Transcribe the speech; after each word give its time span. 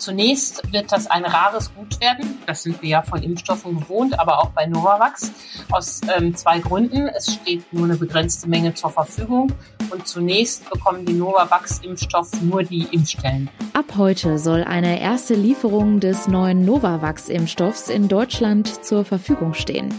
Zunächst 0.00 0.72
wird 0.72 0.90
das 0.92 1.08
ein 1.08 1.26
rares 1.26 1.74
Gut 1.74 2.00
werden. 2.00 2.38
Das 2.46 2.62
sind 2.62 2.80
wir 2.80 2.88
ja 2.88 3.02
von 3.02 3.22
Impfstoffen 3.22 3.78
gewohnt, 3.80 4.18
aber 4.18 4.38
auch 4.38 4.48
bei 4.50 4.64
Novavax. 4.64 5.30
Aus 5.70 6.00
ähm, 6.16 6.34
zwei 6.34 6.58
Gründen. 6.58 7.06
Es 7.08 7.34
steht 7.34 7.70
nur 7.70 7.84
eine 7.84 7.96
begrenzte 7.96 8.48
Menge 8.48 8.72
zur 8.72 8.90
Verfügung. 8.90 9.52
Und 9.90 10.06
zunächst 10.06 10.68
bekommen 10.70 11.04
die 11.04 11.14
Novavax-Impfstoff 11.14 12.40
nur 12.42 12.62
die 12.62 12.86
Impfstellen. 12.90 13.50
Ab 13.72 13.96
heute 13.96 14.38
soll 14.38 14.62
eine 14.62 15.00
erste 15.00 15.34
Lieferung 15.34 16.00
des 16.00 16.28
neuen 16.28 16.64
Novavax-Impfstoffs 16.64 17.88
in 17.88 18.08
Deutschland 18.08 18.84
zur 18.84 19.04
Verfügung 19.04 19.54
stehen. 19.54 19.94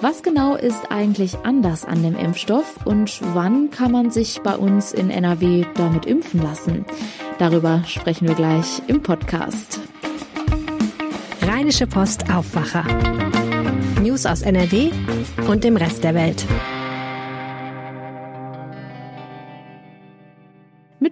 Was 0.00 0.22
genau 0.22 0.54
ist 0.54 0.90
eigentlich 0.90 1.38
anders 1.44 1.84
an 1.84 2.02
dem 2.02 2.16
Impfstoff 2.16 2.84
und 2.84 3.20
wann 3.34 3.70
kann 3.70 3.92
man 3.92 4.10
sich 4.10 4.40
bei 4.42 4.56
uns 4.56 4.92
in 4.92 5.10
NRW 5.10 5.64
damit 5.74 6.06
impfen 6.06 6.42
lassen? 6.42 6.84
Darüber 7.38 7.82
sprechen 7.86 8.28
wir 8.28 8.34
gleich 8.34 8.82
im 8.86 9.02
Podcast. 9.02 9.80
Rheinische 11.42 11.86
Post 11.86 12.30
Aufwacher. 12.32 12.84
News 14.00 14.26
aus 14.26 14.42
NRW 14.42 14.90
und 15.48 15.64
dem 15.64 15.76
Rest 15.76 16.02
der 16.02 16.14
Welt. 16.14 16.44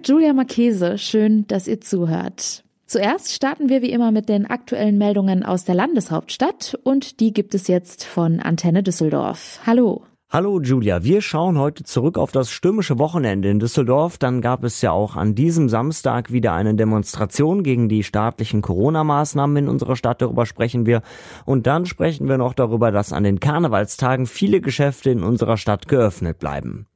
Mit 0.01 0.09
Julia 0.09 0.33
Marchese, 0.33 0.97
schön, 0.97 1.45
dass 1.45 1.67
ihr 1.67 1.79
zuhört. 1.79 2.63
Zuerst 2.87 3.33
starten 3.33 3.69
wir 3.69 3.83
wie 3.83 3.91
immer 3.91 4.09
mit 4.09 4.29
den 4.29 4.47
aktuellen 4.47 4.97
Meldungen 4.97 5.43
aus 5.45 5.63
der 5.63 5.75
Landeshauptstadt 5.75 6.75
und 6.83 7.19
die 7.19 7.33
gibt 7.33 7.53
es 7.53 7.67
jetzt 7.67 8.03
von 8.03 8.39
Antenne 8.39 8.81
Düsseldorf. 8.81 9.59
Hallo. 9.63 10.01
Hallo 10.31 10.59
Julia, 10.59 11.03
wir 11.03 11.21
schauen 11.21 11.59
heute 11.59 11.83
zurück 11.83 12.17
auf 12.17 12.31
das 12.31 12.49
stürmische 12.49 12.97
Wochenende 12.97 13.51
in 13.51 13.59
Düsseldorf. 13.59 14.17
Dann 14.17 14.41
gab 14.41 14.63
es 14.63 14.81
ja 14.81 14.89
auch 14.89 15.15
an 15.15 15.35
diesem 15.35 15.69
Samstag 15.69 16.31
wieder 16.31 16.53
eine 16.53 16.73
Demonstration 16.73 17.61
gegen 17.61 17.87
die 17.87 18.01
staatlichen 18.01 18.63
Corona-Maßnahmen 18.63 19.57
in 19.57 19.69
unserer 19.69 19.95
Stadt. 19.95 20.23
Darüber 20.23 20.47
sprechen 20.47 20.87
wir. 20.87 21.03
Und 21.45 21.67
dann 21.67 21.85
sprechen 21.85 22.27
wir 22.27 22.39
noch 22.39 22.55
darüber, 22.55 22.91
dass 22.91 23.13
an 23.13 23.23
den 23.23 23.39
Karnevalstagen 23.39 24.25
viele 24.25 24.61
Geschäfte 24.61 25.11
in 25.11 25.21
unserer 25.21 25.57
Stadt 25.57 25.87
geöffnet 25.87 26.39
bleiben. 26.39 26.87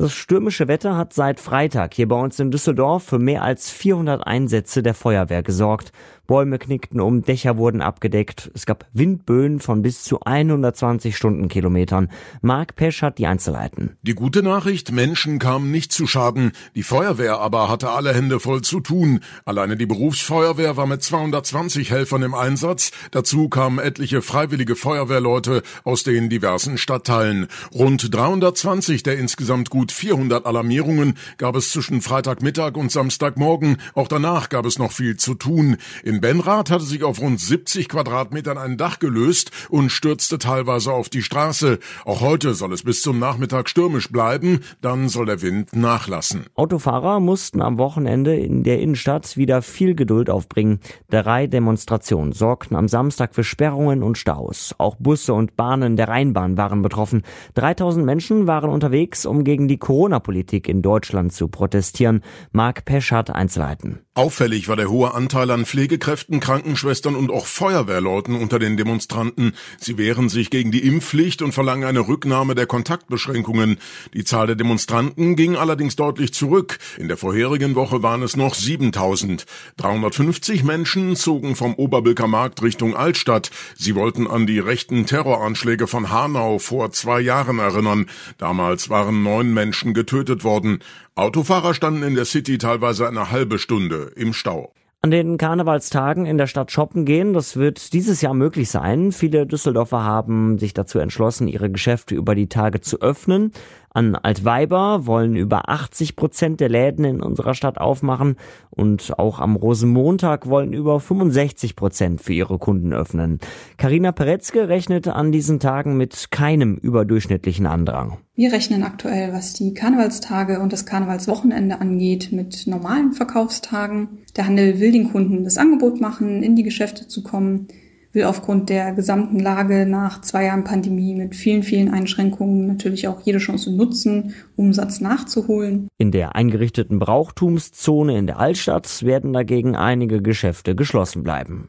Das 0.00 0.14
stürmische 0.14 0.66
Wetter 0.66 0.96
hat 0.96 1.12
seit 1.12 1.40
Freitag 1.40 1.92
hier 1.92 2.08
bei 2.08 2.16
uns 2.16 2.40
in 2.40 2.50
Düsseldorf 2.50 3.04
für 3.04 3.18
mehr 3.18 3.42
als 3.42 3.68
400 3.68 4.26
Einsätze 4.26 4.82
der 4.82 4.94
Feuerwehr 4.94 5.42
gesorgt. 5.42 5.92
Bäume 6.30 6.60
knickten 6.60 7.00
um, 7.00 7.22
Dächer 7.22 7.56
wurden 7.56 7.82
abgedeckt. 7.82 8.52
Es 8.54 8.64
gab 8.64 8.86
Windböen 8.92 9.58
von 9.58 9.82
bis 9.82 10.04
zu 10.04 10.20
120 10.20 11.16
Stundenkilometern. 11.16 12.08
Marc 12.40 12.76
Pesch 12.76 13.02
hat 13.02 13.18
die 13.18 13.26
Einzelheiten. 13.26 13.96
Die 14.02 14.14
gute 14.14 14.44
Nachricht, 14.44 14.92
Menschen 14.92 15.40
kamen 15.40 15.72
nicht 15.72 15.90
zu 15.90 16.06
Schaden. 16.06 16.52
Die 16.76 16.84
Feuerwehr 16.84 17.40
aber 17.40 17.68
hatte 17.68 17.90
alle 17.90 18.14
Hände 18.14 18.38
voll 18.38 18.62
zu 18.62 18.78
tun. 18.78 19.18
Alleine 19.44 19.76
die 19.76 19.86
Berufsfeuerwehr 19.86 20.76
war 20.76 20.86
mit 20.86 21.02
220 21.02 21.90
Helfern 21.90 22.22
im 22.22 22.34
Einsatz. 22.34 22.92
Dazu 23.10 23.48
kamen 23.48 23.80
etliche 23.80 24.22
freiwillige 24.22 24.76
Feuerwehrleute 24.76 25.64
aus 25.82 26.04
den 26.04 26.30
diversen 26.30 26.78
Stadtteilen. 26.78 27.48
Rund 27.74 28.14
320 28.14 29.02
der 29.02 29.18
insgesamt 29.18 29.68
gut 29.68 29.89
400 29.92 30.46
Alarmierungen 30.46 31.16
gab 31.38 31.56
es 31.56 31.70
zwischen 31.70 32.00
Freitagmittag 32.00 32.76
und 32.76 32.90
Samstagmorgen. 32.90 33.78
Auch 33.94 34.08
danach 34.08 34.48
gab 34.48 34.66
es 34.66 34.78
noch 34.78 34.92
viel 34.92 35.16
zu 35.16 35.34
tun. 35.34 35.76
In 36.04 36.20
Benrath 36.20 36.70
hatte 36.70 36.84
sich 36.84 37.02
auf 37.04 37.20
rund 37.20 37.40
70 37.40 37.88
Quadratmetern 37.88 38.58
ein 38.58 38.76
Dach 38.76 38.98
gelöst 38.98 39.50
und 39.68 39.90
stürzte 39.90 40.38
teilweise 40.38 40.92
auf 40.92 41.08
die 41.08 41.22
Straße. 41.22 41.78
Auch 42.04 42.20
heute 42.20 42.54
soll 42.54 42.72
es 42.72 42.82
bis 42.82 43.02
zum 43.02 43.18
Nachmittag 43.18 43.68
stürmisch 43.68 44.10
bleiben, 44.10 44.60
dann 44.80 45.08
soll 45.08 45.26
der 45.26 45.42
Wind 45.42 45.74
nachlassen. 45.74 46.46
Autofahrer 46.54 47.20
mussten 47.20 47.62
am 47.62 47.78
Wochenende 47.78 48.36
in 48.36 48.62
der 48.62 48.80
Innenstadt 48.80 49.36
wieder 49.36 49.62
viel 49.62 49.94
Geduld 49.94 50.30
aufbringen. 50.30 50.80
Drei 51.08 51.46
Demonstrationen 51.46 52.32
sorgten 52.32 52.76
am 52.76 52.88
Samstag 52.88 53.34
für 53.34 53.44
Sperrungen 53.44 54.02
und 54.02 54.18
Staus. 54.18 54.74
Auch 54.78 54.96
Busse 54.96 55.34
und 55.34 55.56
Bahnen 55.56 55.96
der 55.96 56.08
Rheinbahn 56.08 56.56
waren 56.56 56.82
betroffen. 56.82 57.22
3000 57.54 58.04
Menschen 58.04 58.46
waren 58.46 58.70
unterwegs, 58.70 59.26
um 59.26 59.44
gegen 59.44 59.68
die 59.70 59.78
Corona-Politik 59.78 60.68
in 60.68 60.82
Deutschland 60.82 61.32
zu 61.32 61.48
protestieren. 61.48 62.22
Marc 62.52 62.84
Pesch 62.84 63.12
hat 63.12 63.30
Einzelheiten. 63.30 64.00
Auffällig 64.14 64.66
war 64.66 64.74
der 64.74 64.90
hohe 64.90 65.14
Anteil 65.14 65.52
an 65.52 65.64
Pflegekräften, 65.64 66.40
Krankenschwestern 66.40 67.14
und 67.14 67.30
auch 67.30 67.46
Feuerwehrleuten 67.46 68.34
unter 68.34 68.58
den 68.58 68.76
Demonstranten. 68.76 69.52
Sie 69.78 69.98
wehren 69.98 70.28
sich 70.28 70.50
gegen 70.50 70.72
die 70.72 70.84
Impfpflicht 70.84 71.42
und 71.42 71.52
verlangen 71.52 71.84
eine 71.84 72.00
Rücknahme 72.00 72.56
der 72.56 72.66
Kontaktbeschränkungen. 72.66 73.78
Die 74.12 74.24
Zahl 74.24 74.48
der 74.48 74.56
Demonstranten 74.56 75.36
ging 75.36 75.54
allerdings 75.54 75.94
deutlich 75.94 76.34
zurück. 76.34 76.80
In 76.98 77.06
der 77.06 77.18
vorherigen 77.18 77.76
Woche 77.76 78.02
waren 78.02 78.24
es 78.24 78.36
noch 78.36 78.56
7000. 78.56 79.46
350 79.76 80.64
Menschen 80.64 81.14
zogen 81.14 81.54
vom 81.54 81.74
Oberbilker 81.74 82.26
Markt 82.26 82.64
Richtung 82.64 82.96
Altstadt. 82.96 83.52
Sie 83.76 83.94
wollten 83.94 84.26
an 84.26 84.44
die 84.44 84.58
rechten 84.58 85.06
Terroranschläge 85.06 85.86
von 85.86 86.10
Hanau 86.10 86.58
vor 86.58 86.90
zwei 86.90 87.20
Jahren 87.20 87.60
erinnern. 87.60 88.06
Damals 88.38 88.90
waren 88.90 89.22
neun 89.22 89.54
Menschen 89.54 89.94
getötet 89.94 90.42
worden. 90.42 90.80
Autofahrer 91.20 91.74
standen 91.74 92.02
in 92.02 92.14
der 92.14 92.24
City 92.24 92.56
teilweise 92.56 93.06
eine 93.06 93.30
halbe 93.30 93.58
Stunde 93.58 94.10
im 94.16 94.32
Stau. 94.32 94.72
An 95.02 95.10
den 95.10 95.36
Karnevalstagen 95.36 96.24
in 96.24 96.38
der 96.38 96.46
Stadt 96.46 96.72
shoppen 96.72 97.04
gehen, 97.04 97.34
das 97.34 97.58
wird 97.58 97.92
dieses 97.92 98.22
Jahr 98.22 98.32
möglich 98.32 98.70
sein. 98.70 99.12
Viele 99.12 99.46
Düsseldorfer 99.46 100.02
haben 100.02 100.58
sich 100.58 100.72
dazu 100.72 100.98
entschlossen, 100.98 101.46
ihre 101.46 101.70
Geschäfte 101.70 102.14
über 102.14 102.34
die 102.34 102.48
Tage 102.48 102.80
zu 102.80 103.02
öffnen. 103.02 103.52
An 103.92 104.14
Altweiber 104.14 105.06
wollen 105.06 105.34
über 105.34 105.68
80 105.68 106.14
Prozent 106.14 106.60
der 106.60 106.68
Läden 106.68 107.04
in 107.04 107.20
unserer 107.20 107.54
Stadt 107.54 107.78
aufmachen 107.78 108.36
und 108.70 109.18
auch 109.18 109.40
am 109.40 109.56
Rosenmontag 109.56 110.46
wollen 110.46 110.72
über 110.72 111.00
65 111.00 111.74
Prozent 111.74 112.20
für 112.20 112.32
ihre 112.32 112.58
Kunden 112.58 112.92
öffnen. 112.92 113.40
Karina 113.78 114.12
Peretzke 114.12 114.68
rechnet 114.68 115.08
an 115.08 115.32
diesen 115.32 115.58
Tagen 115.58 115.96
mit 115.96 116.30
keinem 116.30 116.76
überdurchschnittlichen 116.76 117.66
Andrang. 117.66 118.18
Wir 118.36 118.52
rechnen 118.52 118.84
aktuell, 118.84 119.32
was 119.32 119.54
die 119.54 119.74
Karnevalstage 119.74 120.60
und 120.60 120.72
das 120.72 120.86
Karnevalswochenende 120.86 121.80
angeht, 121.80 122.30
mit 122.30 122.68
normalen 122.68 123.12
Verkaufstagen. 123.12 124.20
Der 124.36 124.46
Handel 124.46 124.78
will 124.78 124.92
den 124.92 125.10
Kunden 125.10 125.42
das 125.42 125.58
Angebot 125.58 126.00
machen, 126.00 126.44
in 126.44 126.54
die 126.54 126.62
Geschäfte 126.62 127.08
zu 127.08 127.24
kommen 127.24 127.66
will 128.12 128.24
aufgrund 128.24 128.68
der 128.68 128.92
gesamten 128.92 129.38
Lage 129.38 129.86
nach 129.86 130.20
zwei 130.20 130.44
Jahren 130.44 130.64
Pandemie 130.64 131.14
mit 131.14 131.34
vielen, 131.34 131.62
vielen 131.62 131.88
Einschränkungen 131.88 132.66
natürlich 132.66 133.08
auch 133.08 133.20
jede 133.22 133.38
Chance 133.38 133.74
nutzen, 133.74 134.34
Umsatz 134.56 135.00
nachzuholen. 135.00 135.88
In 135.98 136.10
der 136.10 136.34
eingerichteten 136.34 136.98
Brauchtumszone 136.98 138.18
in 138.18 138.26
der 138.26 138.38
Altstadt 138.38 139.04
werden 139.04 139.32
dagegen 139.32 139.76
einige 139.76 140.22
Geschäfte 140.22 140.74
geschlossen 140.74 141.22
bleiben. 141.22 141.68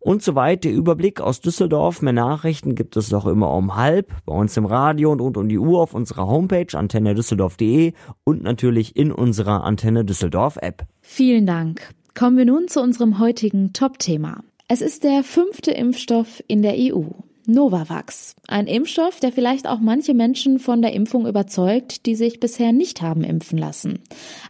Und 0.00 0.22
soweit 0.22 0.64
der 0.64 0.72
Überblick 0.72 1.20
aus 1.20 1.40
Düsseldorf. 1.40 2.02
Mehr 2.02 2.12
Nachrichten 2.12 2.74
gibt 2.76 2.96
es 2.96 3.10
noch 3.10 3.26
immer 3.26 3.52
um 3.52 3.74
halb 3.76 4.12
bei 4.24 4.34
uns 4.34 4.56
im 4.56 4.64
Radio 4.64 5.10
und 5.10 5.20
rund 5.20 5.36
um 5.36 5.48
die 5.48 5.58
Uhr 5.58 5.80
auf 5.80 5.92
unserer 5.92 6.26
Homepage 6.28 6.66
antennedüsseldorf.de 6.72 7.92
und 8.24 8.42
natürlich 8.42 8.96
in 8.96 9.10
unserer 9.10 9.64
Antenne 9.64 10.04
Düsseldorf 10.04 10.56
App. 10.62 10.86
Vielen 11.00 11.46
Dank. 11.46 11.90
Kommen 12.14 12.36
wir 12.36 12.44
nun 12.44 12.68
zu 12.68 12.80
unserem 12.80 13.18
heutigen 13.18 13.72
Top-Thema. 13.72 14.42
Es 14.70 14.82
ist 14.82 15.02
der 15.02 15.24
fünfte 15.24 15.70
Impfstoff 15.70 16.44
in 16.46 16.60
der 16.60 16.74
EU. 16.76 17.04
Novavax. 17.50 18.36
Ein 18.46 18.66
Impfstoff, 18.66 19.20
der 19.20 19.32
vielleicht 19.32 19.66
auch 19.66 19.80
manche 19.80 20.12
Menschen 20.12 20.58
von 20.58 20.82
der 20.82 20.92
Impfung 20.92 21.26
überzeugt, 21.26 22.04
die 22.04 22.14
sich 22.14 22.40
bisher 22.40 22.74
nicht 22.74 23.00
haben 23.00 23.24
impfen 23.24 23.56
lassen. 23.56 24.00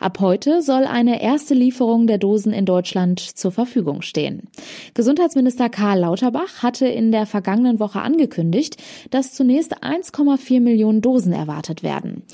Ab 0.01 0.19
heute 0.19 0.63
soll 0.63 0.85
eine 0.85 1.23
erste 1.23 1.55
Lieferung 1.55 2.09
der 2.09 2.19
Dosen 2.19 2.53
in 2.53 2.65
Deutschland 2.65 3.21
zur 3.21 3.53
Verfügung 3.53 4.03
stehen. 4.03 4.49
Gesundheitsminister 4.95 5.69
Karl 5.69 6.01
Lauterbach 6.01 6.65
hatte 6.65 6.89
in 6.89 7.13
der 7.13 7.27
vergangenen 7.27 7.79
Woche 7.79 8.01
angekündigt, 8.01 8.77
dass 9.13 9.33
zunächst 9.33 9.81
1,4 9.85 10.61
Millionen 10.61 11.01
Dosen 11.01 11.33
erwartet 11.33 11.85
werden. 11.85 12.25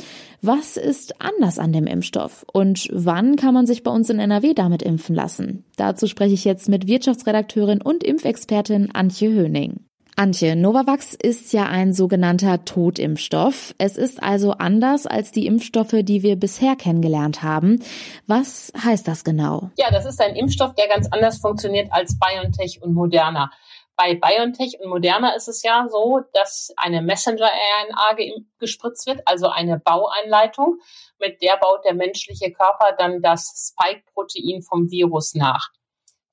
Was 0.41 0.78
ist 0.78 1.20
anders 1.20 1.58
an 1.58 1.75
dem 1.75 1.86
Impfstoff 1.86 2.46
und 2.50 2.88
wann 2.91 3.36
kann 3.36 3.52
man 3.52 3.66
sich 3.66 3.82
bei 3.82 3.91
uns 3.91 4.08
in 4.08 4.19
NRW 4.19 4.54
damit 4.54 4.82
impfen 4.82 5.14
lassen? 5.14 5.64
Dazu 5.76 6.06
spreche 6.06 6.32
ich 6.32 6.46
jetzt 6.46 6.70
mit 6.70 6.87
Wirtschaftsredakteurin 6.87 7.82
und 7.82 8.02
Impfexpertin 8.02 8.94
Antje 8.94 9.31
Höning. 9.31 9.81
Antje, 10.16 10.55
Novavax 10.55 11.14
ist 11.14 11.52
ja 11.52 11.64
ein 11.64 11.93
sogenannter 11.93 12.64
Totimpfstoff. 12.64 13.75
Es 13.78 13.96
ist 13.96 14.22
also 14.22 14.52
anders 14.52 15.06
als 15.06 15.32
die 15.32 15.46
Impfstoffe, 15.46 15.96
die 16.02 16.22
wir 16.22 16.37
bisher 16.37 16.76
kennengelernt 16.76 17.43
haben. 17.43 17.82
Was 18.28 18.72
heißt 18.81 19.08
das 19.08 19.25
genau? 19.25 19.70
Ja, 19.76 19.90
das 19.90 20.06
ist 20.06 20.20
ein 20.20 20.37
Impfstoff, 20.37 20.76
der 20.76 20.87
ganz 20.87 21.08
anders 21.11 21.38
funktioniert 21.38 21.88
als 21.90 22.16
BioNTech 22.16 22.81
und 22.81 22.94
Moderna. 22.94 23.50
Bei 23.96 24.14
BioNTech 24.14 24.78
und 24.81 24.88
Moderna 24.88 25.34
ist 25.34 25.49
es 25.49 25.64
ja 25.64 25.88
so, 25.90 26.20
dass 26.32 26.72
eine 26.76 27.02
Messenger-RNA 27.02 28.16
gespritzt 28.61 29.08
wird, 29.08 29.20
also 29.26 29.49
eine 29.49 29.81
Baueinleitung. 29.81 30.78
Mit 31.19 31.43
der 31.43 31.56
baut 31.56 31.84
der 31.84 31.94
menschliche 31.94 32.52
Körper 32.52 32.94
dann 32.96 33.20
das 33.20 33.72
Spike-Protein 33.72 34.62
vom 34.62 34.90
Virus 34.90 35.34
nach. 35.34 35.70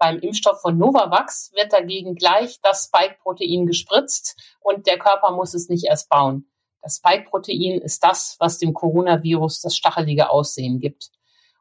Beim 0.02 0.18
Impfstoff 0.18 0.62
von 0.62 0.80
Novavax 0.80 1.52
wird 1.54 1.74
dagegen 1.74 2.16
gleich 2.16 2.60
das 2.64 2.86
Spike-Protein 2.86 3.68
gespritzt 3.68 4.36
und 4.60 4.88
der 4.88 4.98
Körper 4.98 5.30
muss 5.30 5.54
es 5.54 5.70
nicht 5.70 5.86
erst 5.86 6.10
bauen. 6.10 6.50
Das 6.82 6.96
Spike-Protein 6.96 7.80
ist 7.80 8.04
das, 8.04 8.36
was 8.40 8.58
dem 8.58 8.74
Coronavirus 8.74 9.62
das 9.62 9.78
stachelige 9.78 10.32
Aussehen 10.32 10.80
gibt. 10.80 11.12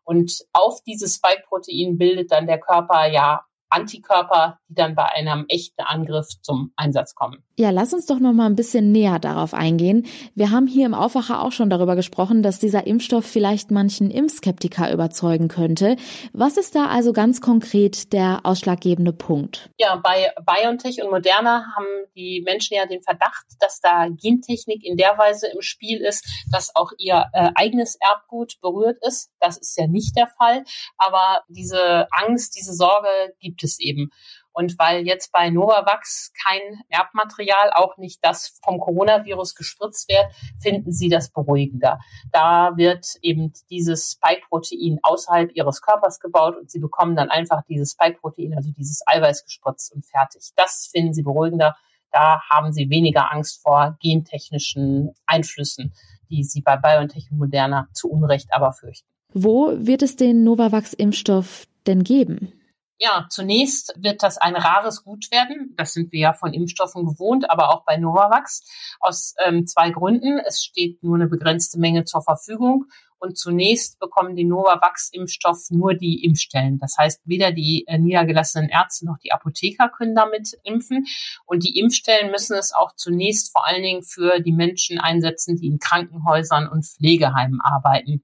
Und 0.05 0.47
auf 0.55 0.83
dieses 0.85 1.17
Spike-Protein 1.17 1.99
bildet 1.99 2.33
dann 2.33 2.47
der 2.47 2.59
Körper 2.59 3.07
ja 3.09 3.45
Antikörper, 3.69 4.59
die 4.71 4.75
dann 4.75 4.95
bei 4.95 5.05
einem 5.05 5.45
echten 5.49 5.83
Angriff 5.83 6.29
zum 6.43 6.73
Einsatz 6.77 7.15
kommen. 7.15 7.43
Ja, 7.59 7.71
lass 7.71 7.93
uns 7.93 8.07
doch 8.07 8.21
noch 8.21 8.33
mal 8.33 8.47
ein 8.47 8.57
bisschen 8.57 8.93
näher 8.93 9.19
darauf 9.19 9.53
eingehen. 9.53 10.07
Wir 10.35 10.51
haben 10.51 10.67
hier 10.67 10.87
im 10.87 10.95
Aufwacher 10.95 11.43
auch 11.43 11.53
schon 11.53 11.69
darüber 11.69 11.97
gesprochen, 11.97 12.43
dass 12.43 12.59
dieser 12.59 12.87
Impfstoff 12.87 13.27
vielleicht 13.27 13.71
manchen 13.71 14.11
Impfskeptiker 14.11 14.91
überzeugen 14.93 15.49
könnte. 15.49 15.97
Was 16.33 16.57
ist 16.57 16.75
da 16.75 16.87
also 16.87 17.13
ganz 17.13 17.41
konkret 17.41 18.13
der 18.13 18.41
ausschlaggebende 18.45 19.13
Punkt? 19.13 19.69
Ja, 19.79 19.97
bei 19.97 20.33
BioNTech 20.47 21.03
und 21.03 21.11
Moderna 21.11 21.67
haben 21.77 21.87
die 22.15 22.43
Menschen 22.45 22.77
ja 22.77 22.87
den 22.87 23.03
Verdacht, 23.03 23.45
dass 23.59 23.81
da 23.81 24.09
Gentechnik 24.09 24.85
in 24.85 24.97
der 24.97 25.19
Weise 25.19 25.49
im 25.53 25.61
Spiel 25.61 26.01
ist, 26.01 26.25
dass 26.51 26.75
auch 26.75 26.93
ihr 26.99 27.27
äh, 27.33 27.51
eigenes 27.57 27.97
Erbgut 28.01 28.61
berührt 28.63 28.99
ist. 29.07 29.31
Das 29.41 29.59
ist 29.59 29.77
ja 29.77 29.87
nicht 29.87 30.17
der 30.17 30.29
Fall, 30.29 30.65
aber 30.97 31.43
diese 31.49 32.07
Angst, 32.11 32.57
diese 32.57 32.73
Sorge 32.73 33.09
gibt 33.41 33.65
es 33.65 33.79
eben. 33.81 34.11
Und 34.61 34.79
weil 34.79 35.07
jetzt 35.07 35.33
bei 35.33 35.49
Novavax 35.49 36.35
kein 36.45 36.61
Erbmaterial, 36.91 37.71
auch 37.73 37.97
nicht 37.97 38.19
das 38.23 38.61
vom 38.63 38.79
Coronavirus 38.79 39.55
gespritzt 39.55 40.07
wird, 40.11 40.27
finden 40.61 40.93
sie 40.93 41.09
das 41.09 41.31
beruhigender. 41.31 41.99
Da 42.31 42.77
wird 42.77 43.07
eben 43.23 43.55
dieses 43.71 44.11
Spike-Protein 44.11 44.99
außerhalb 45.03 45.57
ihres 45.57 45.81
Körpers 45.81 46.21
gebaut 46.21 46.59
und 46.59 46.71
sie 46.71 46.79
bekommen 46.79 47.17
dann 47.17 47.31
einfach 47.31 47.63
dieses 47.71 47.93
Spike-Protein, 47.93 48.53
also 48.55 48.71
dieses 48.77 49.01
Eiweiß 49.07 49.47
gespritzt 49.47 49.95
und 49.95 50.05
fertig. 50.05 50.51
Das 50.57 50.91
finden 50.93 51.15
sie 51.15 51.23
beruhigender. 51.23 51.75
Da 52.13 52.43
haben 52.51 52.71
sie 52.75 52.91
weniger 52.91 53.33
Angst 53.33 53.63
vor 53.63 53.97
gentechnischen 54.03 55.15
Einflüssen, 55.25 55.95
die 56.29 56.45
sie 56.45 56.61
bei 56.61 56.77
BioNTech 56.77 57.29
und 57.31 57.39
Moderna 57.39 57.89
zu 57.95 58.11
Unrecht 58.11 58.49
aber 58.53 58.75
fürchten. 58.75 59.09
Wo 59.33 59.73
wird 59.75 60.03
es 60.03 60.17
den 60.17 60.45
Novavax-Impfstoff 60.45 61.65
denn 61.87 62.05
geben? 62.05 62.60
Ja, 63.03 63.27
zunächst 63.31 63.95
wird 63.97 64.23
das 64.23 64.37
ein 64.37 64.55
rares 64.55 65.05
Gut 65.05 65.31
werden. 65.31 65.73
Das 65.79 65.95
sind 65.95 66.13
wir 66.13 66.21
ja 66.21 66.33
von 66.35 66.53
Impfstoffen 66.53 67.07
gewohnt, 67.07 67.49
aber 67.49 67.71
auch 67.71 67.87
bei 67.87 67.97
Novavax. 67.97 68.63
Aus 69.01 69.35
ähm, 69.43 69.67
zwei 69.67 69.89
Gründen. 69.89 70.39
Es 70.39 70.63
steht 70.63 71.03
nur 71.03 71.15
eine 71.15 71.27
begrenzte 71.27 71.79
Menge 71.79 72.05
zur 72.05 72.21
Verfügung. 72.21 72.85
Und 73.19 73.39
zunächst 73.39 73.99
bekommen 74.01 74.37
die 74.37 74.45
Novavax-Impfstoff 74.45 75.71
nur 75.71 75.95
die 75.95 76.25
Impfstellen. 76.25 76.79
Das 76.79 76.97
heißt, 76.99 77.23
weder 77.25 77.53
die 77.53 77.85
äh, 77.87 77.99
niedergelassenen 77.99 78.69
Ärzte 78.69 79.07
noch 79.07 79.17
die 79.17 79.33
Apotheker 79.33 79.89
können 79.89 80.15
damit 80.15 80.59
impfen. 80.63 81.07
Und 81.47 81.65
die 81.65 81.79
Impfstellen 81.79 82.31
müssen 82.31 82.57
es 82.59 82.75
auch 82.75 82.95
zunächst 82.97 83.51
vor 83.51 83.67
allen 83.67 83.83
Dingen 83.83 84.03
für 84.03 84.41
die 84.41 84.53
Menschen 84.53 84.99
einsetzen, 84.99 85.57
die 85.57 85.69
in 85.69 85.79
Krankenhäusern 85.79 86.69
und 86.69 86.85
Pflegeheimen 86.85 87.63
arbeiten. 87.63 88.23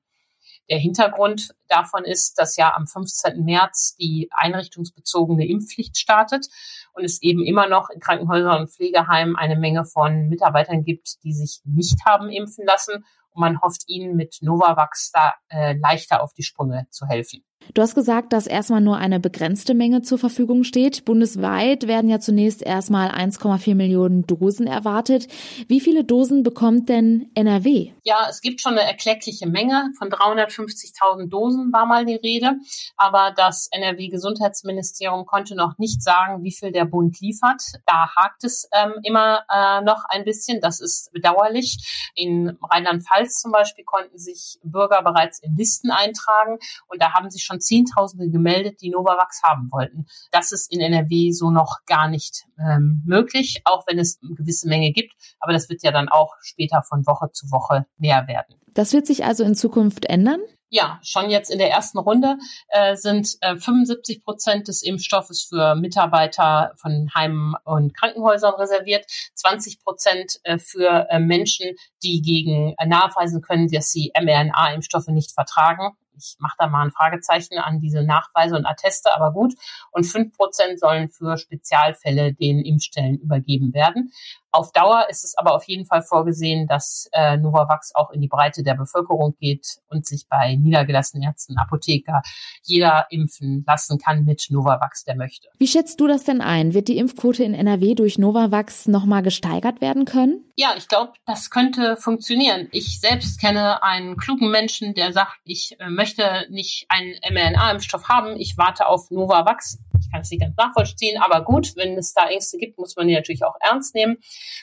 Der 0.68 0.78
Hintergrund 0.78 1.54
davon 1.68 2.04
ist, 2.04 2.38
dass 2.38 2.56
ja 2.56 2.74
am 2.74 2.86
15. 2.86 3.44
März 3.44 3.96
die 3.96 4.28
einrichtungsbezogene 4.32 5.46
Impfpflicht 5.46 5.96
startet 5.96 6.48
und 6.92 7.04
es 7.04 7.22
eben 7.22 7.44
immer 7.44 7.68
noch 7.68 7.90
in 7.90 8.00
Krankenhäusern 8.00 8.62
und 8.62 8.70
Pflegeheimen 8.70 9.36
eine 9.36 9.56
Menge 9.56 9.84
von 9.84 10.28
Mitarbeitern 10.28 10.82
gibt, 10.82 11.22
die 11.22 11.32
sich 11.32 11.60
nicht 11.64 12.04
haben 12.04 12.30
impfen 12.30 12.64
lassen. 12.66 13.04
Und 13.30 13.40
man 13.40 13.60
hofft 13.60 13.88
ihnen 13.88 14.16
mit 14.16 14.38
Novavax 14.40 15.12
da 15.12 15.34
äh, 15.48 15.74
leichter 15.74 16.22
auf 16.22 16.32
die 16.32 16.42
Sprünge 16.42 16.86
zu 16.90 17.06
helfen. 17.06 17.44
Du 17.74 17.82
hast 17.82 17.94
gesagt, 17.94 18.32
dass 18.32 18.46
erstmal 18.46 18.80
nur 18.80 18.96
eine 18.96 19.20
begrenzte 19.20 19.74
Menge 19.74 20.02
zur 20.02 20.18
Verfügung 20.18 20.64
steht. 20.64 21.04
Bundesweit 21.04 21.86
werden 21.86 22.08
ja 22.08 22.20
zunächst 22.20 22.62
erstmal 22.62 23.10
1,4 23.10 23.74
Millionen 23.74 24.26
Dosen 24.26 24.66
erwartet. 24.66 25.28
Wie 25.68 25.80
viele 25.80 26.04
Dosen 26.04 26.42
bekommt 26.42 26.88
denn 26.88 27.30
NRW? 27.34 27.92
Ja, 28.04 28.26
es 28.28 28.40
gibt 28.40 28.60
schon 28.60 28.72
eine 28.72 28.82
erkleckliche 28.82 29.48
Menge. 29.48 29.90
Von 29.98 30.10
350.000 30.10 31.28
Dosen 31.28 31.72
war 31.72 31.86
mal 31.86 32.04
die 32.04 32.14
Rede. 32.14 32.54
Aber 32.96 33.32
das 33.36 33.68
NRW-Gesundheitsministerium 33.72 35.26
konnte 35.26 35.54
noch 35.54 35.78
nicht 35.78 36.02
sagen, 36.02 36.42
wie 36.44 36.52
viel 36.52 36.72
der 36.72 36.84
Bund 36.84 37.20
liefert. 37.20 37.62
Da 37.86 38.14
hakt 38.14 38.44
es 38.44 38.68
ähm, 38.72 38.94
immer 39.02 39.44
äh, 39.52 39.82
noch 39.82 40.04
ein 40.08 40.24
bisschen. 40.24 40.60
Das 40.60 40.80
ist 40.80 41.12
bedauerlich. 41.12 42.10
In 42.14 42.56
Rheinland-Pfalz 42.62 43.40
zum 43.40 43.52
Beispiel 43.52 43.84
konnten 43.84 44.18
sich 44.18 44.58
Bürger 44.62 45.02
bereits 45.02 45.40
in 45.40 45.56
Listen 45.56 45.90
eintragen. 45.90 46.58
Und 46.88 47.02
da 47.02 47.12
haben 47.12 47.30
sich 47.30 47.44
schon 47.44 47.55
Zehntausende 47.58 48.30
gemeldet, 48.30 48.80
die 48.80 48.90
Novavax 48.90 49.42
haben 49.42 49.68
wollten. 49.70 50.06
Das 50.30 50.52
ist 50.52 50.72
in 50.72 50.80
NRW 50.80 51.32
so 51.32 51.50
noch 51.50 51.78
gar 51.86 52.08
nicht 52.08 52.44
ähm, 52.58 53.02
möglich, 53.06 53.62
auch 53.64 53.86
wenn 53.86 53.98
es 53.98 54.18
eine 54.22 54.34
gewisse 54.34 54.68
Menge 54.68 54.92
gibt. 54.92 55.12
Aber 55.40 55.52
das 55.52 55.68
wird 55.68 55.82
ja 55.82 55.92
dann 55.92 56.08
auch 56.08 56.34
später 56.40 56.82
von 56.82 57.06
Woche 57.06 57.30
zu 57.32 57.50
Woche 57.50 57.86
mehr 57.98 58.26
werden. 58.26 58.56
Das 58.74 58.92
wird 58.92 59.06
sich 59.06 59.24
also 59.24 59.44
in 59.44 59.54
Zukunft 59.54 60.04
ändern? 60.04 60.40
Ja, 60.68 60.98
schon 61.02 61.30
jetzt 61.30 61.50
in 61.50 61.58
der 61.58 61.70
ersten 61.70 61.98
Runde 61.98 62.38
äh, 62.68 62.96
sind 62.96 63.36
äh, 63.40 63.56
75 63.56 64.24
Prozent 64.24 64.66
des 64.66 64.82
Impfstoffes 64.82 65.44
für 65.44 65.76
Mitarbeiter 65.76 66.72
von 66.76 67.08
Heimen 67.14 67.54
und 67.64 67.96
Krankenhäusern 67.96 68.54
reserviert, 68.54 69.06
20 69.34 69.82
Prozent 69.84 70.40
äh, 70.42 70.58
für 70.58 71.06
äh, 71.08 71.20
Menschen, 71.20 71.70
die 72.02 72.20
gegen 72.20 72.74
äh, 72.78 72.86
nachweisen 72.86 73.42
können, 73.42 73.68
dass 73.68 73.90
sie 73.90 74.12
mRNA-Impfstoffe 74.20 75.08
nicht 75.08 75.32
vertragen 75.32 75.96
ich 76.16 76.36
mache 76.38 76.56
da 76.58 76.66
mal 76.66 76.82
ein 76.84 76.90
Fragezeichen 76.90 77.58
an 77.58 77.80
diese 77.80 78.02
Nachweise 78.02 78.56
und 78.56 78.66
Atteste, 78.66 79.14
aber 79.14 79.32
gut. 79.32 79.54
Und 79.90 80.04
fünf 80.04 80.36
Prozent 80.36 80.80
sollen 80.80 81.10
für 81.10 81.36
Spezialfälle 81.36 82.32
den 82.32 82.60
Impfstellen 82.60 83.18
übergeben 83.18 83.72
werden. 83.74 84.12
Auf 84.56 84.72
Dauer 84.72 85.04
ist 85.10 85.22
es 85.22 85.36
aber 85.36 85.54
auf 85.54 85.64
jeden 85.64 85.84
Fall 85.84 86.00
vorgesehen, 86.00 86.66
dass 86.66 87.10
äh, 87.12 87.36
Novavax 87.36 87.94
auch 87.94 88.10
in 88.10 88.22
die 88.22 88.26
Breite 88.26 88.62
der 88.62 88.72
Bevölkerung 88.72 89.36
geht 89.38 89.66
und 89.90 90.06
sich 90.06 90.28
bei 90.30 90.56
niedergelassenen 90.56 91.24
Ärzten, 91.24 91.58
Apotheker 91.58 92.22
jeder 92.62 93.06
impfen 93.10 93.64
lassen 93.66 93.98
kann 93.98 94.24
mit 94.24 94.46
Novavax, 94.48 95.04
der 95.04 95.14
möchte. 95.14 95.48
Wie 95.58 95.66
schätzt 95.66 96.00
du 96.00 96.06
das 96.06 96.24
denn 96.24 96.40
ein? 96.40 96.72
Wird 96.72 96.88
die 96.88 96.96
Impfquote 96.96 97.44
in 97.44 97.52
NRW 97.52 97.94
durch 97.94 98.16
Novavax 98.16 98.88
nochmal 98.88 99.22
gesteigert 99.22 99.82
werden 99.82 100.06
können? 100.06 100.42
Ja, 100.56 100.72
ich 100.78 100.88
glaube, 100.88 101.12
das 101.26 101.50
könnte 101.50 101.98
funktionieren. 101.98 102.68
Ich 102.72 102.98
selbst 102.98 103.38
kenne 103.38 103.82
einen 103.82 104.16
klugen 104.16 104.50
Menschen, 104.50 104.94
der 104.94 105.12
sagt, 105.12 105.36
ich 105.44 105.78
äh, 105.80 105.90
möchte 105.90 106.46
nicht 106.48 106.86
einen 106.88 107.12
mRNA-Impfstoff 107.30 108.08
haben, 108.08 108.36
ich 108.36 108.56
warte 108.56 108.86
auf 108.86 109.10
Novavax. 109.10 109.80
Ich 110.06 110.12
kann 110.12 110.20
es 110.22 110.30
nicht 110.30 110.40
ganz 110.40 110.56
nachvollziehen, 110.56 111.20
aber 111.20 111.44
gut, 111.44 111.74
wenn 111.76 111.98
es 111.98 112.14
da 112.14 112.28
Ängste 112.28 112.58
gibt, 112.58 112.78
muss 112.78 112.94
man 112.96 113.08
die 113.08 113.14
natürlich 113.14 113.44
auch 113.44 113.56
ernst 113.60 113.94
nehmen. 113.94 114.18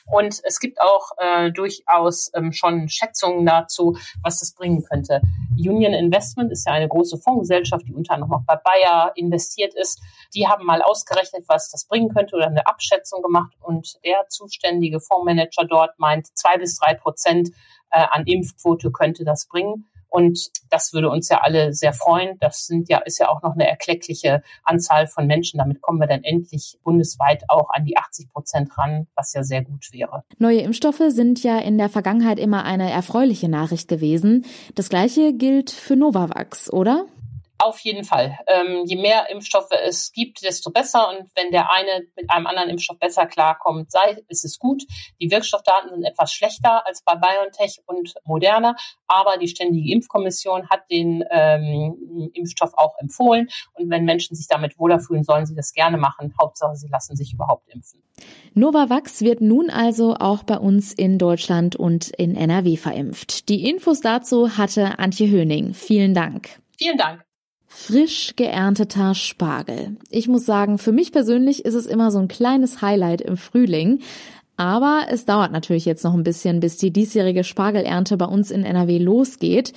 Und 0.06 0.40
es 0.44 0.60
gibt 0.60 0.80
auch 0.80 1.12
äh, 1.18 1.51
durchaus 1.51 2.31
ähm, 2.34 2.54
schon 2.54 2.88
Schätzungen 2.88 3.45
dazu, 3.45 3.98
was 4.22 4.40
das 4.40 4.54
bringen 4.54 4.84
könnte. 4.84 5.22
Union 5.57 5.94
Investment 5.94 6.51
ist 6.51 6.66
ja 6.66 6.74
eine 6.74 6.88
große 6.88 7.18
Fondsgesellschaft, 7.18 7.86
die 7.88 7.94
unter 7.94 8.13
anderem 8.13 8.34
auch 8.34 8.45
bei 8.45 8.56
Bayer 8.56 9.12
investiert 9.16 9.74
ist. 9.75 10.01
Die 10.34 10.48
haben 10.48 10.66
mal 10.66 10.81
ausgerechnet, 10.81 11.44
was 11.47 11.69
das 11.69 11.85
bringen 11.85 12.14
könnte 12.14 12.35
oder 12.35 12.47
eine 12.47 12.66
Abschätzung 12.66 13.21
gemacht. 13.21 13.54
Und 13.59 14.00
der 14.06 14.28
zuständige 14.30 15.00
Fondsmanager 15.00 15.66
dort 15.66 16.00
meint, 16.00 16.28
zwei 16.38 16.57
bis 16.57 16.78
drei 16.78 16.94
Prozent 16.94 17.50
äh, 17.92 18.06
an 18.09 18.26
Impfquote 18.26 18.92
könnte 18.92 19.26
das 19.26 19.47
bringen. 19.47 19.90
Und 20.13 20.51
das 20.69 20.93
würde 20.93 21.09
uns 21.09 21.27
ja 21.29 21.39
alle 21.41 21.73
sehr 21.73 21.91
freuen. 21.91 22.37
Das 22.39 22.67
sind 22.67 22.87
ja, 22.87 22.99
ist 22.99 23.17
ja 23.17 23.29
auch 23.29 23.41
noch 23.41 23.53
eine 23.53 23.67
erkleckliche 23.67 24.43
Anzahl 24.63 25.07
von 25.07 25.25
Menschen. 25.25 25.57
Damit 25.57 25.81
kommen 25.81 25.99
wir 25.99 26.05
dann 26.05 26.23
endlich 26.23 26.77
bundesweit 26.83 27.45
auch 27.47 27.71
an 27.71 27.83
die 27.83 27.97
80 27.97 28.31
Prozent 28.31 28.77
ran, 28.77 29.07
was 29.15 29.33
ja 29.33 29.41
sehr 29.41 29.63
gut 29.63 29.91
wäre. 29.91 30.23
Neue 30.37 30.59
Impfstoffe 30.59 31.01
sind 31.07 31.41
ja 31.41 31.57
in 31.57 31.79
der 31.79 31.89
Vergangenheit 31.89 32.37
immer 32.37 32.63
eine 32.63 32.91
erfreuliche 32.91 33.49
Nachricht 33.49 33.87
gewesen. 33.87 34.45
Das 34.75 34.89
gleiche 34.89 35.33
gilt 35.33 35.71
für 35.71 35.95
Novavax, 35.95 36.71
oder? 36.71 37.07
Auf 37.60 37.80
jeden 37.80 38.04
Fall. 38.04 38.38
Ähm, 38.48 38.83
je 38.86 38.95
mehr 38.95 39.30
Impfstoffe 39.30 39.72
es 39.72 40.12
gibt, 40.12 40.44
desto 40.44 40.72
besser. 40.72 41.10
Und 41.10 41.30
wenn 41.36 41.52
der 41.52 41.72
eine 41.72 42.07
mit 42.16 42.30
einem 42.30 42.48
anderen 42.48 42.69
Impfstoff 42.69 43.00
besser 43.00 43.26
klarkommt, 43.26 43.92
sei, 43.92 44.24
ist 44.28 44.44
es 44.44 44.60
gut. 44.60 44.83
Die 45.22 45.31
Wirkstoffdaten 45.31 45.90
sind 45.92 46.04
etwas 46.04 46.33
schlechter 46.33 46.86
als 46.86 47.04
bei 47.04 47.16
BioNTech 47.16 47.81
und 47.86 48.16
Moderna, 48.26 48.76
aber 49.07 49.38
die 49.38 49.48
Ständige 49.48 49.94
Impfkommission 49.94 50.69
hat 50.69 50.90
den 50.90 51.24
ähm, 51.30 52.31
Impfstoff 52.33 52.74
auch 52.76 52.95
empfohlen. 53.00 53.48
Und 53.74 53.90
wenn 53.90 54.04
Menschen 54.04 54.36
sich 54.36 54.48
damit 54.48 54.78
wohler 54.80 55.00
fühlen, 55.00 55.24
sollen 55.24 55.45
sie 55.45 55.56
das 55.56 55.74
gerne 55.74 55.98
machen. 55.98 56.33
Hauptsache, 56.42 56.76
sie 56.76 56.90
lassen 56.90 57.16
sich 57.16 57.33
überhaupt 57.33 57.69
impfen. 57.69 58.04
Novavax 58.56 59.22
wird 59.22 59.42
nun 59.42 59.69
also 59.69 60.16
auch 60.16 60.44
bei 60.44 60.57
uns 60.57 60.92
in 60.92 61.18
Deutschland 61.18 61.76
und 61.76 62.10
in 62.10 62.36
NRW 62.36 62.78
verimpft. 62.78 63.48
Die 63.50 63.69
Infos 63.69 64.02
dazu 64.02 64.57
hatte 64.57 65.00
Antje 65.00 65.30
Höning. 65.30 65.74
Vielen 65.74 66.14
Dank. 66.14 66.62
Vielen 66.78 66.98
Dank. 66.98 67.24
Frisch 67.75 68.35
geernteter 68.35 69.13
Spargel. 69.15 69.97
Ich 70.09 70.27
muss 70.27 70.45
sagen, 70.45 70.77
für 70.77 70.92
mich 70.92 71.11
persönlich 71.11 71.65
ist 71.65 71.73
es 71.73 71.85
immer 71.85 72.11
so 72.11 72.19
ein 72.19 72.27
kleines 72.30 72.81
Highlight 72.81 73.19
im 73.19 73.35
Frühling. 73.35 73.99
Aber 74.56 75.07
es 75.09 75.25
dauert 75.25 75.51
natürlich 75.51 75.83
jetzt 75.83 76.03
noch 76.03 76.13
ein 76.13 76.23
bisschen, 76.23 76.59
bis 76.59 76.77
die 76.77 76.92
diesjährige 76.92 77.44
Spargelernte 77.44 78.15
bei 78.15 78.25
uns 78.25 78.51
in 78.51 78.63
NRW 78.63 78.99
losgeht. 78.99 79.73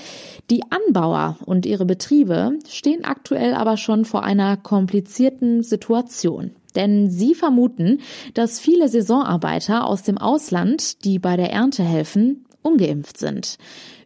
Die 0.50 0.62
Anbauer 0.70 1.38
und 1.46 1.66
ihre 1.66 1.86
Betriebe 1.86 2.52
stehen 2.68 3.04
aktuell 3.04 3.54
aber 3.54 3.76
schon 3.76 4.04
vor 4.04 4.22
einer 4.22 4.56
komplizierten 4.56 5.62
Situation. 5.62 6.52
Denn 6.76 7.10
sie 7.10 7.34
vermuten, 7.34 8.00
dass 8.34 8.60
viele 8.60 8.88
Saisonarbeiter 8.88 9.86
aus 9.86 10.02
dem 10.02 10.18
Ausland, 10.18 11.04
die 11.04 11.18
bei 11.18 11.36
der 11.36 11.50
Ernte 11.50 11.82
helfen, 11.82 12.44
ungeimpft 12.66 13.18
sind. 13.18 13.58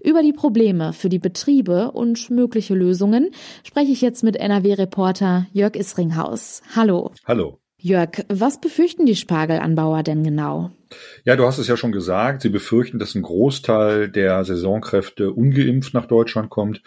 Über 0.02 0.22
die 0.22 0.32
Probleme 0.32 0.92
für 0.92 1.08
die 1.08 1.18
Betriebe 1.18 1.90
und 1.92 2.30
mögliche 2.30 2.74
Lösungen 2.74 3.30
spreche 3.64 3.92
ich 3.92 4.00
jetzt 4.00 4.22
mit 4.22 4.36
NRW-Reporter 4.36 5.46
Jörg 5.52 5.74
Isringhaus. 5.74 6.62
Hallo. 6.74 7.12
Hallo. 7.24 7.58
Jörg, 7.82 8.26
was 8.28 8.60
befürchten 8.60 9.06
die 9.06 9.16
Spargelanbauer 9.16 10.02
denn 10.02 10.22
genau? 10.22 10.70
Ja, 11.24 11.36
du 11.36 11.46
hast 11.46 11.56
es 11.56 11.66
ja 11.66 11.78
schon 11.78 11.92
gesagt. 11.92 12.42
Sie 12.42 12.50
befürchten, 12.50 12.98
dass 12.98 13.14
ein 13.14 13.22
Großteil 13.22 14.10
der 14.10 14.44
Saisonkräfte 14.44 15.32
ungeimpft 15.32 15.94
nach 15.94 16.06
Deutschland 16.06 16.50
kommt. 16.50 16.82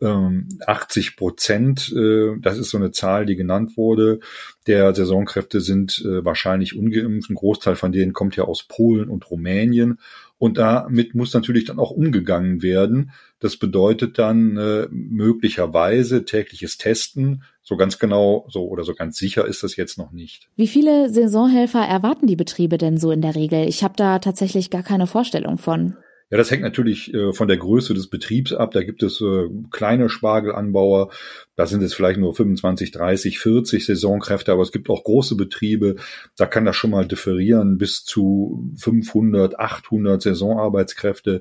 80 0.00 1.06
ähm, 1.06 1.12
Prozent, 1.16 1.92
äh, 1.94 2.38
das 2.40 2.56
ist 2.56 2.70
so 2.70 2.78
eine 2.78 2.90
Zahl, 2.90 3.26
die 3.26 3.36
genannt 3.36 3.76
wurde, 3.76 4.20
der 4.66 4.94
Saisonkräfte 4.94 5.60
sind 5.60 6.02
äh, 6.06 6.24
wahrscheinlich 6.24 6.74
ungeimpft. 6.74 7.28
Ein 7.28 7.34
Großteil 7.34 7.76
von 7.76 7.92
denen 7.92 8.14
kommt 8.14 8.34
ja 8.36 8.44
aus 8.44 8.62
Polen 8.62 9.10
und 9.10 9.30
Rumänien. 9.30 9.98
Und 10.40 10.56
damit 10.56 11.14
muss 11.14 11.34
natürlich 11.34 11.66
dann 11.66 11.78
auch 11.78 11.90
umgegangen 11.90 12.62
werden. 12.62 13.10
Das 13.40 13.58
bedeutet 13.58 14.18
dann 14.18 14.56
äh, 14.56 14.86
möglicherweise 14.90 16.24
tägliches 16.24 16.78
Testen. 16.78 17.42
So 17.62 17.76
ganz 17.76 17.98
genau 17.98 18.46
so 18.48 18.66
oder 18.66 18.82
so 18.84 18.94
ganz 18.94 19.18
sicher 19.18 19.46
ist 19.46 19.62
das 19.62 19.76
jetzt 19.76 19.98
noch 19.98 20.12
nicht. 20.12 20.48
Wie 20.56 20.66
viele 20.66 21.10
Saisonhelfer 21.10 21.80
erwarten 21.80 22.26
die 22.26 22.36
Betriebe 22.36 22.78
denn 22.78 22.96
so 22.96 23.10
in 23.10 23.20
der 23.20 23.34
Regel? 23.34 23.68
Ich 23.68 23.84
habe 23.84 23.92
da 23.98 24.18
tatsächlich 24.18 24.70
gar 24.70 24.82
keine 24.82 25.06
Vorstellung 25.06 25.58
von. 25.58 25.98
Ja, 26.30 26.38
das 26.38 26.50
hängt 26.52 26.62
natürlich 26.62 27.12
äh, 27.12 27.32
von 27.32 27.48
der 27.48 27.56
Größe 27.56 27.92
des 27.92 28.06
Betriebs 28.06 28.52
ab. 28.52 28.70
Da 28.70 28.84
gibt 28.84 29.02
es 29.02 29.20
äh, 29.20 29.48
kleine 29.72 30.08
Spargelanbauer, 30.08 31.10
da 31.56 31.66
sind 31.66 31.82
es 31.82 31.92
vielleicht 31.92 32.20
nur 32.20 32.34
25, 32.34 32.92
30, 32.92 33.40
40 33.40 33.84
Saisonkräfte, 33.84 34.52
aber 34.52 34.62
es 34.62 34.70
gibt 34.70 34.88
auch 34.90 35.02
große 35.02 35.34
Betriebe, 35.34 35.96
da 36.36 36.46
kann 36.46 36.64
das 36.64 36.76
schon 36.76 36.92
mal 36.92 37.06
differieren 37.06 37.78
bis 37.78 38.04
zu 38.04 38.72
500, 38.76 39.58
800 39.58 40.22
Saisonarbeitskräfte. 40.22 41.40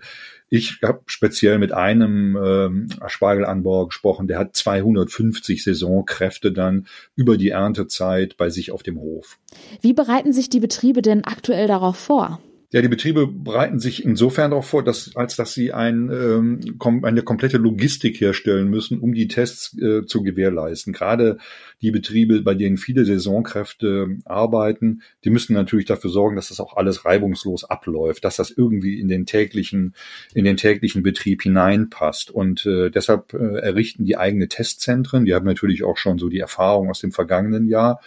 Ich 0.50 0.80
habe 0.84 1.02
speziell 1.06 1.60
mit 1.60 1.72
einem 1.72 2.36
ähm, 2.44 2.88
Spargelanbauer 3.06 3.90
gesprochen, 3.90 4.28
der 4.28 4.40
hat 4.40 4.56
250 4.56 5.64
Saisonkräfte 5.64 6.52
dann 6.52 6.88
über 7.16 7.38
die 7.38 7.50
Erntezeit 7.50 8.38
bei 8.38 8.50
sich 8.50 8.72
auf 8.72 8.82
dem 8.82 9.00
Hof. 9.00 9.38
Wie 9.82 9.94
bereiten 9.94 10.34
sich 10.34 10.50
die 10.50 10.60
Betriebe 10.60 11.04
denn 11.04 11.24
aktuell 11.26 11.68
darauf 11.68 11.98
vor? 11.98 12.42
Ja, 12.72 12.84
die 12.84 12.88
Betriebe 12.88 13.26
bereiten 13.26 13.80
sich 13.80 14.06
insofern 14.06 14.52
darauf 14.52 14.68
vor, 14.68 14.84
dass, 14.84 15.16
als 15.16 15.36
dass 15.36 15.54
sie 15.56 15.74
ein, 15.74 16.12
ähm, 16.12 16.78
eine 17.04 17.24
komplette 17.24 17.58
Logistik 17.58 18.22
herstellen 18.22 18.70
müssen, 18.70 19.00
um 19.00 19.16
die 19.16 19.28
Tests 19.28 19.76
äh, 19.82 20.06
zu 20.06 20.22
gewährleisten. 20.22 20.94
Gerade 20.94 21.40
die 21.82 21.90
Betriebe, 21.90 22.44
bei 22.44 22.54
denen 22.54 22.78
viele 22.78 23.06
Saisonkräfte 23.06 24.18
arbeiten, 24.24 25.02
die 25.24 25.32
müssen 25.32 25.54
natürlich 25.54 25.88
dafür 25.88 26.12
sorgen, 26.12 26.36
dass 26.36 26.50
das 26.50 26.60
auch 26.60 26.78
alles 26.78 27.06
reibungslos 27.06 27.64
abläuft, 27.64 28.24
dass 28.24 28.36
das 28.36 28.52
irgendwie 28.52 29.00
in 29.00 29.08
den 29.08 29.26
täglichen, 29.26 29.96
in 30.36 30.46
den 30.46 30.58
täglichen 30.58 31.02
Betrieb 31.02 31.42
hineinpasst. 31.42 32.30
Und 32.30 32.68
äh, 32.68 32.92
deshalb 32.92 33.34
äh, 33.34 33.62
errichten 33.62 34.06
die 34.06 34.18
eigene 34.18 34.48
Testzentren. 34.48 35.26
Die 35.26 35.34
haben 35.34 35.46
natürlich 35.46 35.84
auch 35.84 35.98
schon 35.98 36.20
so 36.20 36.30
die 36.30 36.40
Erfahrung 36.40 36.92
aus 36.92 37.00
dem 37.00 37.12
vergangenen 37.12 37.68
Jahr 37.68 38.00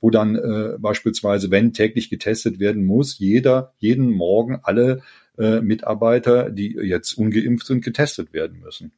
wo 0.00 0.10
dann 0.10 0.36
äh, 0.36 0.78
beispielsweise, 0.78 1.50
wenn 1.50 1.72
täglich 1.72 2.10
getestet 2.10 2.58
werden 2.60 2.84
muss, 2.84 3.18
jeder 3.18 3.72
jeden 3.78 4.10
Morgen 4.10 4.60
alle 4.62 5.02
äh, 5.38 5.60
Mitarbeiter, 5.60 6.50
die 6.50 6.74
jetzt 6.74 7.14
ungeimpft 7.14 7.66
sind, 7.66 7.84
getestet 7.84 8.32
werden 8.32 8.60
müssen. 8.60 8.92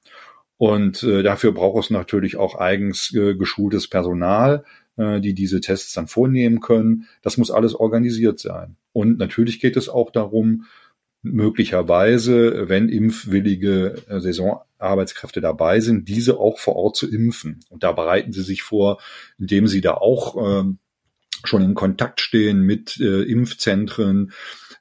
Und 0.57 1.03
äh, 1.03 1.23
dafür 1.23 1.53
braucht 1.53 1.85
es 1.85 1.91
natürlich 1.91 2.37
auch 2.37 2.55
eigens 2.55 3.15
äh, 3.15 3.35
geschultes 3.35 3.89
Personal, 3.89 4.65
äh, 4.97 5.21
die 5.21 5.33
diese 5.33 5.61
Tests 5.61 5.95
dann 5.95 6.07
vornehmen 6.07 6.61
können. 6.61 7.07
Das 7.23 7.39
muss 7.39 7.51
alles 7.51 7.75
organisiert 7.75 8.39
sein. 8.39 8.77
Und 8.93 9.19
natürlich 9.19 9.61
geht 9.61 9.77
es 9.77 9.89
auch 9.89 10.11
darum, 10.11 10.67
möglicherweise, 11.23 12.69
wenn 12.69 12.89
impfwillige 12.89 14.03
äh, 14.09 14.21
Saisonarbeitskräfte 14.21 15.41
dabei 15.41 15.81
sind, 15.81 16.09
diese 16.09 16.39
auch 16.39 16.59
vor 16.59 16.77
Ort 16.77 16.97
zu 16.97 17.11
impfen. 17.11 17.61
Und 17.69 17.83
da 17.83 17.93
bereiten 17.93 18.33
sie 18.33 18.43
sich 18.43 18.63
vor, 18.63 19.01
indem 19.39 19.67
sie 19.67 19.81
da 19.81 19.95
auch 19.95 20.37
äh, 20.37 20.65
schon 21.45 21.63
in 21.63 21.75
Kontakt 21.75 22.21
stehen 22.21 22.63
mit 22.63 22.99
äh, 23.01 23.23
Impfzentren, 23.23 24.33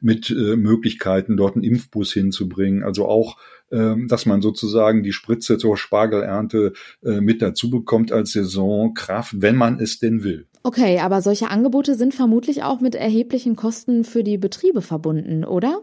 mit 0.02 0.30
äh, 0.30 0.56
Möglichkeiten, 0.56 1.38
dort 1.38 1.56
einen 1.56 1.64
Impfbus 1.64 2.14
hinzubringen. 2.14 2.84
Also 2.84 3.06
auch, 3.06 3.38
ähm, 3.72 4.08
dass 4.08 4.26
man 4.26 4.42
sozusagen 4.42 5.04
die 5.04 5.12
Spritze 5.12 5.58
zur 5.58 5.78
Spargelernte 5.78 6.74
äh, 7.04 7.22
mit 7.22 7.42
dazu 7.42 7.70
bekommt 7.70 8.12
als 8.12 8.32
Saisonkraft, 8.32 9.42
wenn 9.42 9.56
man 9.56 9.80
es 9.80 10.00
denn 10.00 10.24
will. 10.24 10.48
Okay, 10.64 11.00
aber 11.00 11.22
solche 11.22 11.50
Angebote 11.50 11.96
sind 11.96 12.14
vermutlich 12.14 12.64
auch 12.64 12.82
mit 12.82 12.96
erheblichen 12.96 13.56
Kosten 13.56 14.04
für 14.04 14.24
die 14.24 14.38
Betriebe 14.38 14.82
verbunden, 14.82 15.46
oder? 15.46 15.82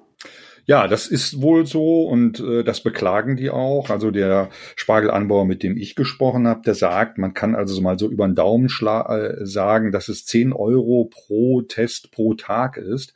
Ja, 0.68 0.88
das 0.88 1.06
ist 1.06 1.40
wohl 1.40 1.64
so 1.64 2.08
und 2.08 2.40
äh, 2.40 2.64
das 2.64 2.82
beklagen 2.82 3.36
die 3.36 3.50
auch. 3.50 3.88
Also 3.88 4.10
der 4.10 4.50
Spargelanbauer, 4.74 5.44
mit 5.44 5.62
dem 5.62 5.76
ich 5.76 5.94
gesprochen 5.94 6.48
habe, 6.48 6.62
der 6.62 6.74
sagt, 6.74 7.18
man 7.18 7.34
kann 7.34 7.54
also 7.54 7.80
mal 7.80 7.96
so 7.96 8.10
über 8.10 8.26
den 8.26 8.34
Daumen 8.34 8.66
äh, 8.66 9.46
sagen, 9.46 9.92
dass 9.92 10.08
es 10.08 10.26
10 10.26 10.52
Euro 10.52 11.08
pro 11.08 11.62
Test 11.62 12.10
pro 12.10 12.34
Tag 12.34 12.78
ist. 12.78 13.14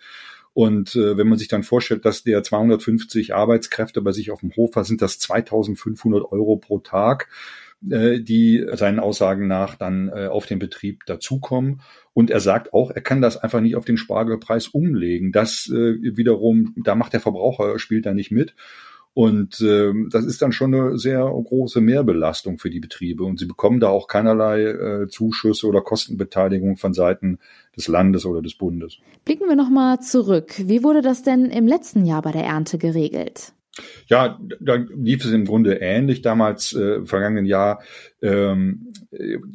Und 0.53 0.95
äh, 0.95 1.17
wenn 1.17 1.29
man 1.29 1.39
sich 1.39 1.49
dann 1.49 1.65
vorstellt, 1.65 2.05
dass 2.05 2.23
der 2.23 2.45
250 2.45 3.35
Arbeitskräfte 3.35 4.01
bei 4.01 4.13
sich 4.13 4.31
auf 4.31 4.41
dem 4.41 4.55
Hof 4.55 4.77
hat, 4.77 4.87
sind 4.87 5.03
das 5.03 5.19
2500 5.19 6.31
Euro 6.31 6.57
pro 6.57 6.79
Tag 6.79 7.29
äh, 7.89 8.21
die 8.21 8.67
seinen 8.75 9.01
Aussagen 9.01 9.47
nach 9.47 9.75
dann 9.75 10.09
äh, 10.09 10.27
auf 10.27 10.47
den 10.47 10.59
Betrieb 10.59 11.07
dazukommen. 11.07 11.81
Und 12.13 12.31
er 12.31 12.41
sagt 12.41 12.75
auch, 12.75 12.91
er 12.91 13.01
kann 13.01 13.23
das 13.23 13.39
einfach 13.39 13.61
nicht 13.61 13.77
auf 13.77 13.87
den 13.87 13.97
Spargelpreis 13.97 14.69
umlegen. 14.69 15.33
Das 15.33 15.71
äh, 15.73 15.97
wiederum, 16.17 16.75
da 16.77 16.95
macht 16.95 17.15
der 17.15 17.21
Verbraucher, 17.21 17.79
spielt 17.79 18.05
da 18.05 18.13
nicht 18.13 18.31
mit. 18.31 18.55
Und 19.15 19.61
äh, 19.63 19.93
das 20.11 20.25
ist 20.27 20.43
dann 20.43 20.53
schon 20.53 20.75
eine 20.75 20.99
sehr 20.99 21.21
große 21.21 21.81
Mehrbelastung 21.81 22.59
für 22.59 22.71
die 22.71 22.81
Betriebe. 22.81 23.25
Und 23.25 23.39
sie 23.39 23.47
bekommen 23.47 23.81
da 23.81 23.89
auch 23.89 24.09
keinerlei 24.09 25.07
Zuschüsse 25.09 25.67
oder 25.67 25.81
Kostenbeteiligung 25.81 26.77
von 26.77 26.93
Seiten 26.93 27.39
des 27.77 27.89
Landes 27.89 28.27
oder 28.27 28.43
des 28.43 28.57
Bundes. 28.57 28.99
Blicken 29.25 29.49
wir 29.49 29.57
nochmal 29.57 30.01
zurück. 30.01 30.55
Wie 30.59 30.85
wurde 30.85 31.01
das 31.01 31.23
denn 31.23 31.47
im 31.47 31.67
letzten 31.67 32.05
Jahr 32.05 32.23
bei 32.23 32.33
der 32.33 32.45
Ernte 32.45 32.79
geregelt? 32.79 33.53
Ja, 34.07 34.39
da 34.61 34.75
lief 34.75 35.25
es 35.25 35.33
im 35.33 35.45
Grunde 35.45 35.77
ähnlich. 35.77 36.23
Damals, 36.23 36.73
äh, 36.73 36.97
im 36.97 37.07
vergangenen 37.07 37.47
Jahr, 37.47 37.83
ähm, 38.23 38.93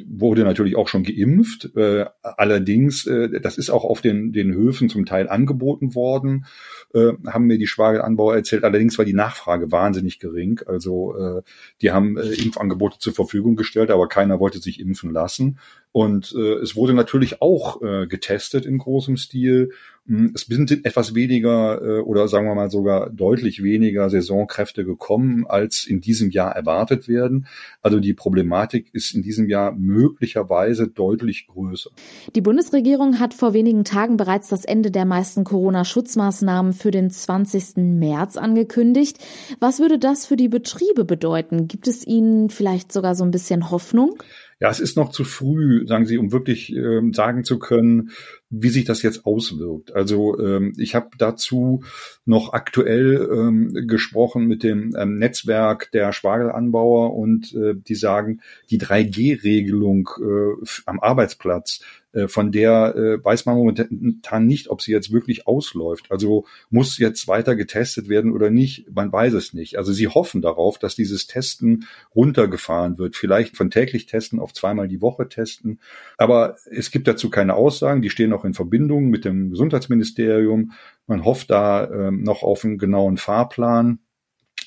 wurde 0.07 0.43
natürlich 0.43 0.75
auch 0.75 0.87
schon 0.87 1.03
geimpft. 1.03 1.75
Äh, 1.75 2.05
allerdings, 2.21 3.05
äh, 3.05 3.39
das 3.39 3.57
ist 3.57 3.69
auch 3.69 3.83
auf 3.83 4.01
den, 4.01 4.31
den 4.31 4.53
Höfen 4.53 4.89
zum 4.89 5.05
Teil 5.05 5.29
angeboten 5.29 5.95
worden, 5.95 6.45
äh, 6.93 7.11
haben 7.27 7.45
mir 7.45 7.57
die 7.57 7.67
Spargelanbauer 7.67 8.35
erzählt. 8.35 8.63
Allerdings 8.63 8.97
war 8.97 9.05
die 9.05 9.13
Nachfrage 9.13 9.71
wahnsinnig 9.71 10.19
gering. 10.19 10.61
Also 10.65 11.15
äh, 11.15 11.41
die 11.81 11.91
haben 11.91 12.17
äh, 12.17 12.33
Impfangebote 12.33 12.99
zur 12.99 13.13
Verfügung 13.13 13.55
gestellt, 13.55 13.91
aber 13.91 14.07
keiner 14.07 14.39
wollte 14.39 14.59
sich 14.59 14.79
impfen 14.79 15.11
lassen. 15.11 15.59
Und 15.95 16.35
äh, 16.37 16.55
es 16.55 16.75
wurde 16.75 16.93
natürlich 16.93 17.41
auch 17.41 17.81
äh, 17.81 18.05
getestet 18.05 18.65
in 18.65 18.79
großem 18.79 19.15
Stil. 19.15 19.71
Hm, 20.07 20.33
es 20.35 20.41
sind 20.41 20.69
etwas 20.85 21.15
weniger 21.15 21.81
äh, 21.81 22.01
oder 22.01 22.27
sagen 22.27 22.47
wir 22.47 22.53
mal 22.53 22.69
sogar 22.69 23.09
deutlich 23.09 23.63
weniger 23.63 24.09
Saisonkräfte 24.09 24.83
gekommen, 24.83 25.45
als 25.47 25.85
in 25.85 26.01
diesem 26.01 26.31
Jahr 26.31 26.53
erwartet 26.53 27.07
werden. 27.07 27.47
Also 27.81 28.01
die 28.01 28.13
Problematik 28.13 28.89
ist 28.91 29.15
in 29.15 29.21
diesem 29.21 29.47
Jahr 29.47 29.71
möglicherweise 29.71 30.89
deutlich 30.89 31.47
größer. 31.47 31.91
Die 32.35 32.41
Bundesregierung 32.41 33.21
hat 33.21 33.33
vor 33.33 33.53
wenigen 33.53 33.85
Tagen 33.85 34.17
bereits 34.17 34.49
das 34.49 34.65
Ende 34.65 34.91
der 34.91 35.05
meisten 35.05 35.45
Corona-Schutzmaßnahmen 35.45 36.73
für 36.73 36.91
den 36.91 37.09
20. 37.09 37.77
März 37.77 38.35
angekündigt. 38.35 39.19
Was 39.61 39.79
würde 39.79 39.97
das 39.97 40.25
für 40.25 40.35
die 40.35 40.49
Betriebe 40.49 41.05
bedeuten? 41.05 41.69
Gibt 41.69 41.87
es 41.87 42.05
Ihnen 42.05 42.49
vielleicht 42.49 42.91
sogar 42.91 43.15
so 43.15 43.23
ein 43.23 43.31
bisschen 43.31 43.71
Hoffnung? 43.71 44.17
Ja, 44.65 44.71
es 44.71 44.79
ist 44.79 44.97
noch 44.97 45.11
zu 45.11 45.25
früh, 45.25 45.85
sagen 45.85 46.07
Sie, 46.07 46.17
um 46.17 46.31
wirklich 46.31 46.75
ähm, 46.75 47.13
sagen 47.13 47.43
zu 47.43 47.59
können, 47.59 48.09
wie 48.49 48.69
sich 48.69 48.83
das 48.83 49.03
jetzt 49.03 49.23
auswirkt. 49.23 49.93
Also 49.93 50.39
ähm, 50.39 50.73
ich 50.79 50.95
habe 50.95 51.09
dazu 51.19 51.83
noch 52.25 52.51
aktuell 52.53 53.29
ähm, 53.31 53.85
gesprochen 53.87 54.47
mit 54.47 54.63
dem 54.63 54.95
ähm, 54.97 55.19
Netzwerk 55.19 55.91
der 55.91 56.11
Spargelanbauer 56.13 57.15
und 57.15 57.53
äh, 57.53 57.75
die 57.75 57.93
sagen, 57.93 58.41
die 58.71 58.79
3G-Regelung 58.79 60.09
äh, 60.19 60.65
am 60.87 60.99
Arbeitsplatz 60.99 61.81
von 62.27 62.51
der 62.51 62.95
äh, 62.95 63.23
weiß 63.23 63.45
man 63.45 63.55
momentan 63.57 64.45
nicht, 64.45 64.69
ob 64.69 64.81
sie 64.81 64.91
jetzt 64.91 65.11
wirklich 65.11 65.47
ausläuft. 65.47 66.11
Also 66.11 66.45
muss 66.69 66.97
jetzt 66.97 67.27
weiter 67.27 67.55
getestet 67.55 68.09
werden 68.09 68.31
oder 68.31 68.49
nicht, 68.49 68.93
man 68.93 69.11
weiß 69.11 69.33
es 69.33 69.53
nicht. 69.53 69.77
Also 69.77 69.91
sie 69.91 70.07
hoffen 70.07 70.41
darauf, 70.41 70.79
dass 70.79 70.95
dieses 70.95 71.27
Testen 71.27 71.87
runtergefahren 72.15 72.97
wird, 72.97 73.15
vielleicht 73.15 73.57
von 73.57 73.69
täglich 73.69 74.05
testen 74.05 74.39
auf 74.39 74.53
zweimal 74.53 74.87
die 74.87 75.01
Woche 75.01 75.27
testen. 75.27 75.79
Aber 76.17 76.55
es 76.71 76.91
gibt 76.91 77.07
dazu 77.07 77.29
keine 77.29 77.55
Aussagen, 77.55 78.01
die 78.01 78.09
stehen 78.09 78.33
auch 78.33 78.45
in 78.45 78.53
Verbindung 78.53 79.09
mit 79.09 79.25
dem 79.25 79.51
Gesundheitsministerium. 79.51 80.71
Man 81.07 81.25
hofft 81.25 81.49
da 81.49 81.89
ähm, 81.89 82.23
noch 82.23 82.43
auf 82.43 82.63
einen 82.63 82.77
genauen 82.77 83.17
Fahrplan. 83.17 83.99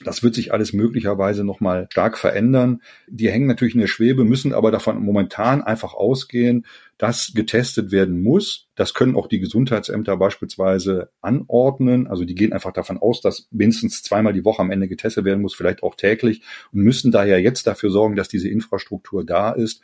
Das 0.04 0.22
wird 0.22 0.34
sich 0.34 0.52
alles 0.52 0.72
möglicherweise 0.72 1.44
nochmal 1.44 1.88
stark 1.90 2.18
verändern. 2.18 2.82
Die 3.08 3.30
hängen 3.30 3.46
natürlich 3.46 3.74
in 3.74 3.80
der 3.80 3.86
Schwebe, 3.86 4.24
müssen 4.24 4.52
aber 4.52 4.70
davon 4.70 5.02
momentan 5.02 5.62
einfach 5.62 5.94
ausgehen, 5.94 6.66
dass 6.98 7.32
getestet 7.34 7.92
werden 7.92 8.22
muss. 8.22 8.66
Das 8.74 8.92
können 8.92 9.16
auch 9.16 9.28
die 9.28 9.38
Gesundheitsämter 9.38 10.16
beispielsweise 10.16 11.10
anordnen. 11.20 12.08
Also 12.08 12.24
die 12.24 12.34
gehen 12.34 12.52
einfach 12.52 12.72
davon 12.72 12.98
aus, 12.98 13.20
dass 13.20 13.48
mindestens 13.50 14.02
zweimal 14.02 14.32
die 14.32 14.44
Woche 14.44 14.62
am 14.62 14.70
Ende 14.70 14.88
getestet 14.88 15.24
werden 15.24 15.40
muss, 15.40 15.54
vielleicht 15.54 15.82
auch 15.82 15.94
täglich 15.94 16.42
und 16.72 16.82
müssen 16.82 17.12
daher 17.12 17.40
jetzt 17.40 17.66
dafür 17.66 17.90
sorgen, 17.90 18.16
dass 18.16 18.28
diese 18.28 18.48
Infrastruktur 18.48 19.24
da 19.24 19.52
ist. 19.52 19.82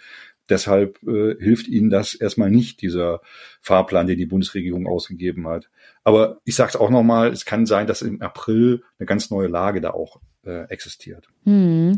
Deshalb 0.48 1.02
äh, 1.02 1.36
hilft 1.38 1.68
ihnen 1.68 1.90
das 1.90 2.14
erstmal 2.14 2.50
nicht, 2.50 2.82
dieser 2.82 3.20
Fahrplan, 3.60 4.06
den 4.06 4.18
die 4.18 4.26
Bundesregierung 4.26 4.86
ausgegeben 4.86 5.48
hat. 5.48 5.70
Aber 6.02 6.40
ich 6.44 6.54
sage 6.54 6.70
es 6.70 6.76
auch 6.76 6.90
nochmal, 6.90 7.32
es 7.32 7.44
kann 7.44 7.66
sein, 7.66 7.86
dass 7.86 8.02
im 8.02 8.20
April 8.20 8.82
eine 8.98 9.06
ganz 9.06 9.30
neue 9.30 9.48
Lage 9.48 9.80
da 9.80 9.90
auch 9.90 10.20
äh, 10.44 10.68
existiert. 10.68 11.28
Hm. 11.44 11.96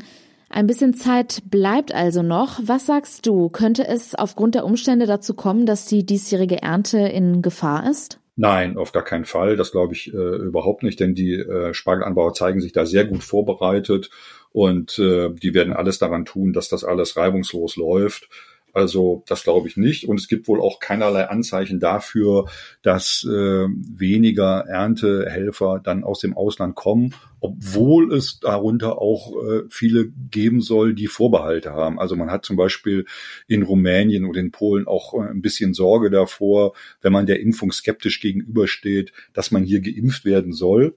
Ein 0.48 0.68
bisschen 0.68 0.94
Zeit 0.94 1.42
bleibt 1.50 1.92
also 1.92 2.22
noch. 2.22 2.60
Was 2.62 2.86
sagst 2.86 3.26
du? 3.26 3.48
Könnte 3.48 3.86
es 3.86 4.14
aufgrund 4.14 4.54
der 4.54 4.64
Umstände 4.64 5.06
dazu 5.06 5.34
kommen, 5.34 5.66
dass 5.66 5.86
die 5.86 6.06
diesjährige 6.06 6.62
Ernte 6.62 6.98
in 6.98 7.42
Gefahr 7.42 7.90
ist? 7.90 8.20
Nein, 8.36 8.76
auf 8.76 8.92
gar 8.92 9.02
keinen 9.02 9.24
Fall. 9.24 9.56
Das 9.56 9.72
glaube 9.72 9.94
ich 9.94 10.12
äh, 10.12 10.16
überhaupt 10.16 10.82
nicht, 10.82 11.00
denn 11.00 11.14
die 11.14 11.32
äh, 11.32 11.72
Spargelanbauer 11.74 12.34
zeigen 12.34 12.60
sich 12.60 12.72
da 12.72 12.84
sehr 12.84 13.06
gut 13.06 13.24
vorbereitet 13.24 14.10
und 14.56 14.98
äh, 14.98 15.28
die 15.34 15.52
werden 15.52 15.74
alles 15.74 15.98
daran 15.98 16.24
tun, 16.24 16.54
dass 16.54 16.70
das 16.70 16.82
alles 16.82 17.14
reibungslos 17.14 17.76
läuft. 17.76 18.30
Also 18.72 19.22
das 19.26 19.42
glaube 19.42 19.68
ich 19.68 19.76
nicht. 19.76 20.08
Und 20.08 20.18
es 20.18 20.28
gibt 20.28 20.48
wohl 20.48 20.62
auch 20.62 20.80
keinerlei 20.80 21.28
Anzeichen 21.28 21.78
dafür, 21.78 22.46
dass 22.80 23.22
äh, 23.28 23.66
weniger 23.68 24.64
Erntehelfer 24.66 25.82
dann 25.84 26.04
aus 26.04 26.20
dem 26.20 26.34
Ausland 26.34 26.74
kommen, 26.74 27.14
obwohl 27.40 28.14
es 28.14 28.40
darunter 28.40 28.98
auch 28.98 29.34
äh, 29.44 29.64
viele 29.68 30.08
geben 30.30 30.62
soll, 30.62 30.94
die 30.94 31.06
Vorbehalte 31.06 31.74
haben. 31.74 32.00
Also 32.00 32.16
man 32.16 32.30
hat 32.30 32.46
zum 32.46 32.56
Beispiel 32.56 33.04
in 33.46 33.62
Rumänien 33.62 34.24
und 34.24 34.38
in 34.38 34.52
Polen 34.52 34.86
auch 34.86 35.12
äh, 35.12 35.28
ein 35.28 35.42
bisschen 35.42 35.74
Sorge 35.74 36.08
davor, 36.08 36.72
wenn 37.02 37.12
man 37.12 37.26
der 37.26 37.40
Impfung 37.40 37.72
skeptisch 37.72 38.20
gegenübersteht, 38.20 39.12
dass 39.34 39.50
man 39.50 39.64
hier 39.64 39.82
geimpft 39.82 40.24
werden 40.24 40.54
soll. 40.54 40.94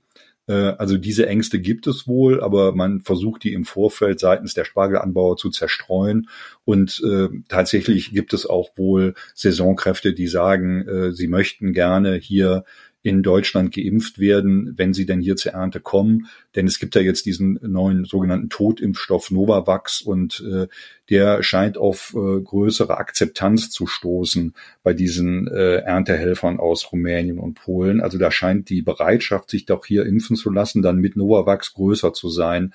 Äh, 0.49 0.75
also 0.77 0.97
diese 0.97 1.27
Ängste 1.27 1.59
gibt 1.59 1.87
es 1.87 2.07
wohl, 2.07 2.41
aber 2.41 2.73
man 2.73 2.99
versucht 3.01 3.43
die 3.43 3.53
im 3.53 3.63
Vorfeld 3.63 4.19
seitens 4.19 4.53
der 4.55 4.65
Spargelanbauer 4.65 5.37
zu 5.37 5.49
zerstreuen. 5.51 6.27
Und 6.65 7.01
äh, 7.05 7.29
tatsächlich 7.47 8.11
gibt 8.11 8.33
es 8.33 8.45
auch 8.45 8.71
wohl 8.75 9.13
Saisonkräfte, 9.35 10.13
die 10.13 10.27
sagen, 10.27 10.87
äh, 10.87 11.11
sie 11.13 11.27
möchten 11.27 11.71
gerne 11.71 12.15
hier 12.15 12.65
in 13.01 13.23
Deutschland 13.23 13.73
geimpft 13.73 14.19
werden, 14.19 14.73
wenn 14.75 14.93
sie 14.93 15.05
denn 15.05 15.21
hier 15.21 15.37
zur 15.37 15.53
Ernte 15.53 15.79
kommen. 15.79 16.27
Denn 16.55 16.67
es 16.67 16.79
gibt 16.79 16.95
ja 16.95 17.01
jetzt 17.01 17.25
diesen 17.25 17.57
neuen 17.61 18.03
sogenannten 18.03 18.49
Totimpfstoff 18.49 19.31
Novavax 19.31 20.01
und 20.01 20.43
äh, 20.45 20.67
der 21.09 21.41
scheint 21.43 21.77
auf 21.77 22.15
äh, 22.15 22.41
größere 22.41 22.97
Akzeptanz 22.97 23.69
zu 23.69 23.87
stoßen 23.87 24.53
bei 24.83 24.93
diesen 24.93 25.47
äh, 25.47 25.77
Erntehelfern 25.77 26.59
aus 26.59 26.91
Rumänien 26.91 27.39
und 27.39 27.55
Polen. 27.55 28.01
Also 28.01 28.17
da 28.17 28.31
scheint 28.31 28.69
die 28.69 28.81
Bereitschaft, 28.81 29.49
sich 29.49 29.65
doch 29.65 29.85
hier 29.85 30.05
impfen 30.05 30.35
zu 30.35 30.51
lassen, 30.51 30.81
dann 30.81 30.97
mit 30.97 31.15
Novavax 31.15 31.73
größer 31.73 32.13
zu 32.13 32.29
sein 32.29 32.73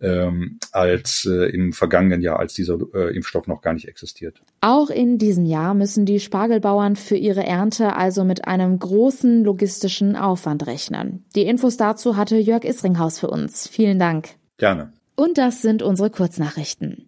ähm, 0.00 0.58
als 0.72 1.28
äh, 1.30 1.50
im 1.50 1.72
vergangenen 1.72 2.22
Jahr, 2.22 2.38
als 2.38 2.54
dieser 2.54 2.78
äh, 2.94 3.14
Impfstoff 3.14 3.46
noch 3.46 3.60
gar 3.60 3.74
nicht 3.74 3.88
existiert. 3.88 4.40
Auch 4.60 4.90
in 4.90 5.18
diesem 5.18 5.44
Jahr 5.44 5.74
müssen 5.74 6.06
die 6.06 6.20
Spargelbauern 6.20 6.96
für 6.96 7.16
ihre 7.16 7.44
Ernte 7.44 7.96
also 7.96 8.24
mit 8.24 8.46
einem 8.46 8.78
großen 8.78 9.44
logistischen 9.44 10.16
Aufwand 10.16 10.66
rechnen. 10.66 11.24
Die 11.34 11.42
Infos 11.42 11.76
dazu 11.76 12.16
hatte 12.16 12.36
Jörg 12.36 12.64
Isringhaus 12.64 13.18
für 13.18 13.28
uns. 13.28 13.68
Vielen 13.68 13.98
Dank. 13.98 14.30
Gerne. 14.56 14.92
Und 15.16 15.38
das 15.38 15.62
sind 15.62 15.80
unsere 15.80 16.10
Kurznachrichten. 16.10 17.04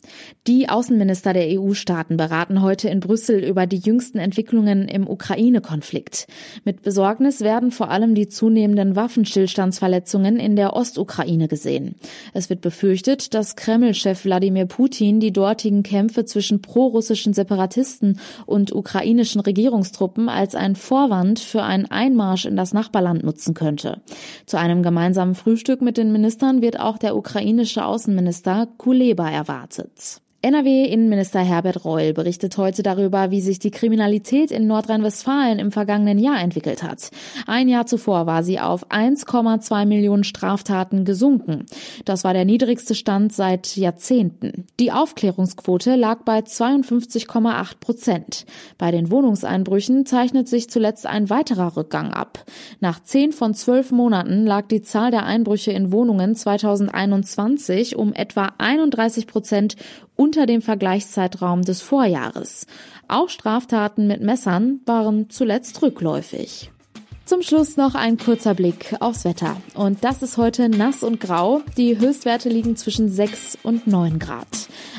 Die 0.46 0.68
Außenminister 0.68 1.32
der 1.32 1.58
EU-Staaten 1.58 2.16
beraten 2.16 2.62
heute 2.62 2.88
in 2.88 3.00
Brüssel 3.00 3.42
über 3.42 3.66
die 3.66 3.78
jüngsten 3.78 4.18
Entwicklungen 4.18 4.86
im 4.86 5.08
Ukraine-Konflikt. 5.08 6.28
Mit 6.64 6.82
Besorgnis 6.82 7.40
werden 7.40 7.72
vor 7.72 7.90
allem 7.90 8.14
die 8.14 8.28
zunehmenden 8.28 8.94
Waffenstillstandsverletzungen 8.94 10.38
in 10.38 10.54
der 10.54 10.76
Ostukraine 10.76 11.48
gesehen. 11.48 11.96
Es 12.32 12.48
wird 12.48 12.60
befürchtet, 12.60 13.34
dass 13.34 13.56
Kreml-Chef 13.56 14.24
Wladimir 14.24 14.66
Putin 14.66 15.18
die 15.18 15.32
dortigen 15.32 15.82
Kämpfe 15.82 16.24
zwischen 16.24 16.62
prorussischen 16.62 17.34
Separatisten 17.34 18.20
und 18.46 18.72
ukrainischen 18.72 19.40
Regierungstruppen 19.40 20.28
als 20.28 20.54
ein 20.54 20.76
Vorwand 20.76 21.40
für 21.40 21.64
einen 21.64 21.86
Einmarsch 21.86 22.44
in 22.44 22.54
das 22.56 22.72
Nachbarland 22.72 23.24
nutzen 23.24 23.54
könnte. 23.54 24.00
Zu 24.46 24.60
einem 24.60 24.84
gemeinsamen 24.84 25.34
Frühstück 25.34 25.82
mit 25.82 25.96
den 25.96 26.12
Ministern 26.12 26.62
wird 26.62 26.78
auch 26.78 26.98
der 26.98 27.16
ukrainische 27.16 27.84
Außenminister 27.96 28.68
Kuleba 28.76 29.30
erwartet. 29.30 30.20
NRW-Innenminister 30.46 31.40
Herbert 31.40 31.84
Reul 31.84 32.12
berichtet 32.12 32.56
heute 32.56 32.84
darüber, 32.84 33.32
wie 33.32 33.40
sich 33.40 33.58
die 33.58 33.72
Kriminalität 33.72 34.52
in 34.52 34.68
Nordrhein-Westfalen 34.68 35.58
im 35.58 35.72
vergangenen 35.72 36.20
Jahr 36.20 36.40
entwickelt 36.40 36.84
hat. 36.84 37.10
Ein 37.48 37.66
Jahr 37.66 37.86
zuvor 37.86 38.26
war 38.26 38.44
sie 38.44 38.60
auf 38.60 38.88
1,2 38.88 39.86
Millionen 39.86 40.22
Straftaten 40.22 41.04
gesunken. 41.04 41.66
Das 42.04 42.22
war 42.22 42.32
der 42.32 42.44
niedrigste 42.44 42.94
Stand 42.94 43.32
seit 43.32 43.76
Jahrzehnten. 43.76 44.68
Die 44.78 44.92
Aufklärungsquote 44.92 45.96
lag 45.96 46.22
bei 46.22 46.38
52,8 46.38 47.80
Prozent. 47.80 48.46
Bei 48.78 48.92
den 48.92 49.10
Wohnungseinbrüchen 49.10 50.06
zeichnet 50.06 50.46
sich 50.46 50.70
zuletzt 50.70 51.08
ein 51.08 51.28
weiterer 51.28 51.76
Rückgang 51.76 52.12
ab. 52.12 52.44
Nach 52.78 53.02
zehn 53.02 53.32
von 53.32 53.52
zwölf 53.54 53.90
Monaten 53.90 54.46
lag 54.46 54.68
die 54.68 54.82
Zahl 54.82 55.10
der 55.10 55.26
Einbrüche 55.26 55.72
in 55.72 55.90
Wohnungen 55.90 56.36
2021 56.36 57.96
um 57.96 58.12
etwa 58.12 58.52
31 58.58 59.26
Prozent 59.26 59.74
unter 60.16 60.46
dem 60.46 60.62
Vergleichszeitraum 60.62 61.62
des 61.62 61.82
Vorjahres. 61.82 62.66
Auch 63.08 63.28
Straftaten 63.28 64.06
mit 64.06 64.20
Messern 64.20 64.80
waren 64.84 65.30
zuletzt 65.30 65.80
rückläufig. 65.82 66.70
Zum 67.26 67.42
Schluss 67.42 67.76
noch 67.76 67.96
ein 67.96 68.18
kurzer 68.18 68.54
Blick 68.54 68.94
aufs 69.00 69.24
Wetter. 69.24 69.56
Und 69.74 70.04
das 70.04 70.22
ist 70.22 70.36
heute 70.36 70.68
nass 70.68 71.02
und 71.02 71.18
grau. 71.18 71.60
Die 71.76 71.98
Höchstwerte 71.98 72.48
liegen 72.48 72.76
zwischen 72.76 73.08
6 73.08 73.58
und 73.64 73.88
9 73.88 74.20
Grad. 74.20 74.46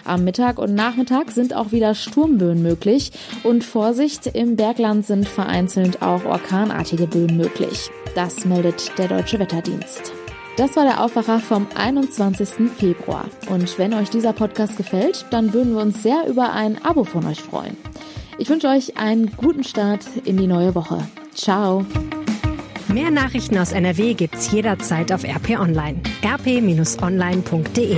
Am 0.03 0.25
Mittag 0.25 0.59
und 0.59 0.75
Nachmittag 0.75 1.31
sind 1.31 1.53
auch 1.53 1.71
wieder 1.71 1.95
Sturmböen 1.95 2.61
möglich. 2.61 3.13
Und 3.43 3.63
Vorsicht, 3.63 4.27
im 4.27 4.57
Bergland 4.57 5.05
sind 5.05 5.25
vereinzelt 5.25 6.01
auch 6.01 6.25
orkanartige 6.25 7.07
Böen 7.07 7.37
möglich. 7.37 7.91
Das 8.13 8.43
meldet 8.43 8.97
der 8.97 9.07
Deutsche 9.07 9.39
Wetterdienst. 9.39 10.16
Das 10.57 10.75
war 10.75 10.85
der 10.85 11.03
Aufwacher 11.03 11.39
vom 11.39 11.67
21. 11.75 12.71
Februar. 12.75 13.25
Und 13.47 13.77
wenn 13.77 13.93
euch 13.93 14.09
dieser 14.09 14.33
Podcast 14.33 14.75
gefällt, 14.75 15.27
dann 15.29 15.53
würden 15.53 15.75
wir 15.75 15.83
uns 15.83 16.01
sehr 16.01 16.27
über 16.27 16.51
ein 16.51 16.83
Abo 16.83 17.03
von 17.03 17.27
euch 17.27 17.39
freuen. 17.39 17.77
Ich 18.39 18.49
wünsche 18.49 18.67
euch 18.67 18.97
einen 18.97 19.31
guten 19.37 19.63
Start 19.63 20.03
in 20.25 20.35
die 20.35 20.47
neue 20.47 20.73
Woche. 20.73 21.07
Ciao. 21.35 21.85
Mehr 22.87 23.11
Nachrichten 23.11 23.59
aus 23.59 23.71
NRW 23.71 24.15
gibt's 24.15 24.51
jederzeit 24.51 25.11
auf 25.11 25.23
RP 25.23 25.59
Online. 25.59 26.01
rp-online.de 26.25 27.97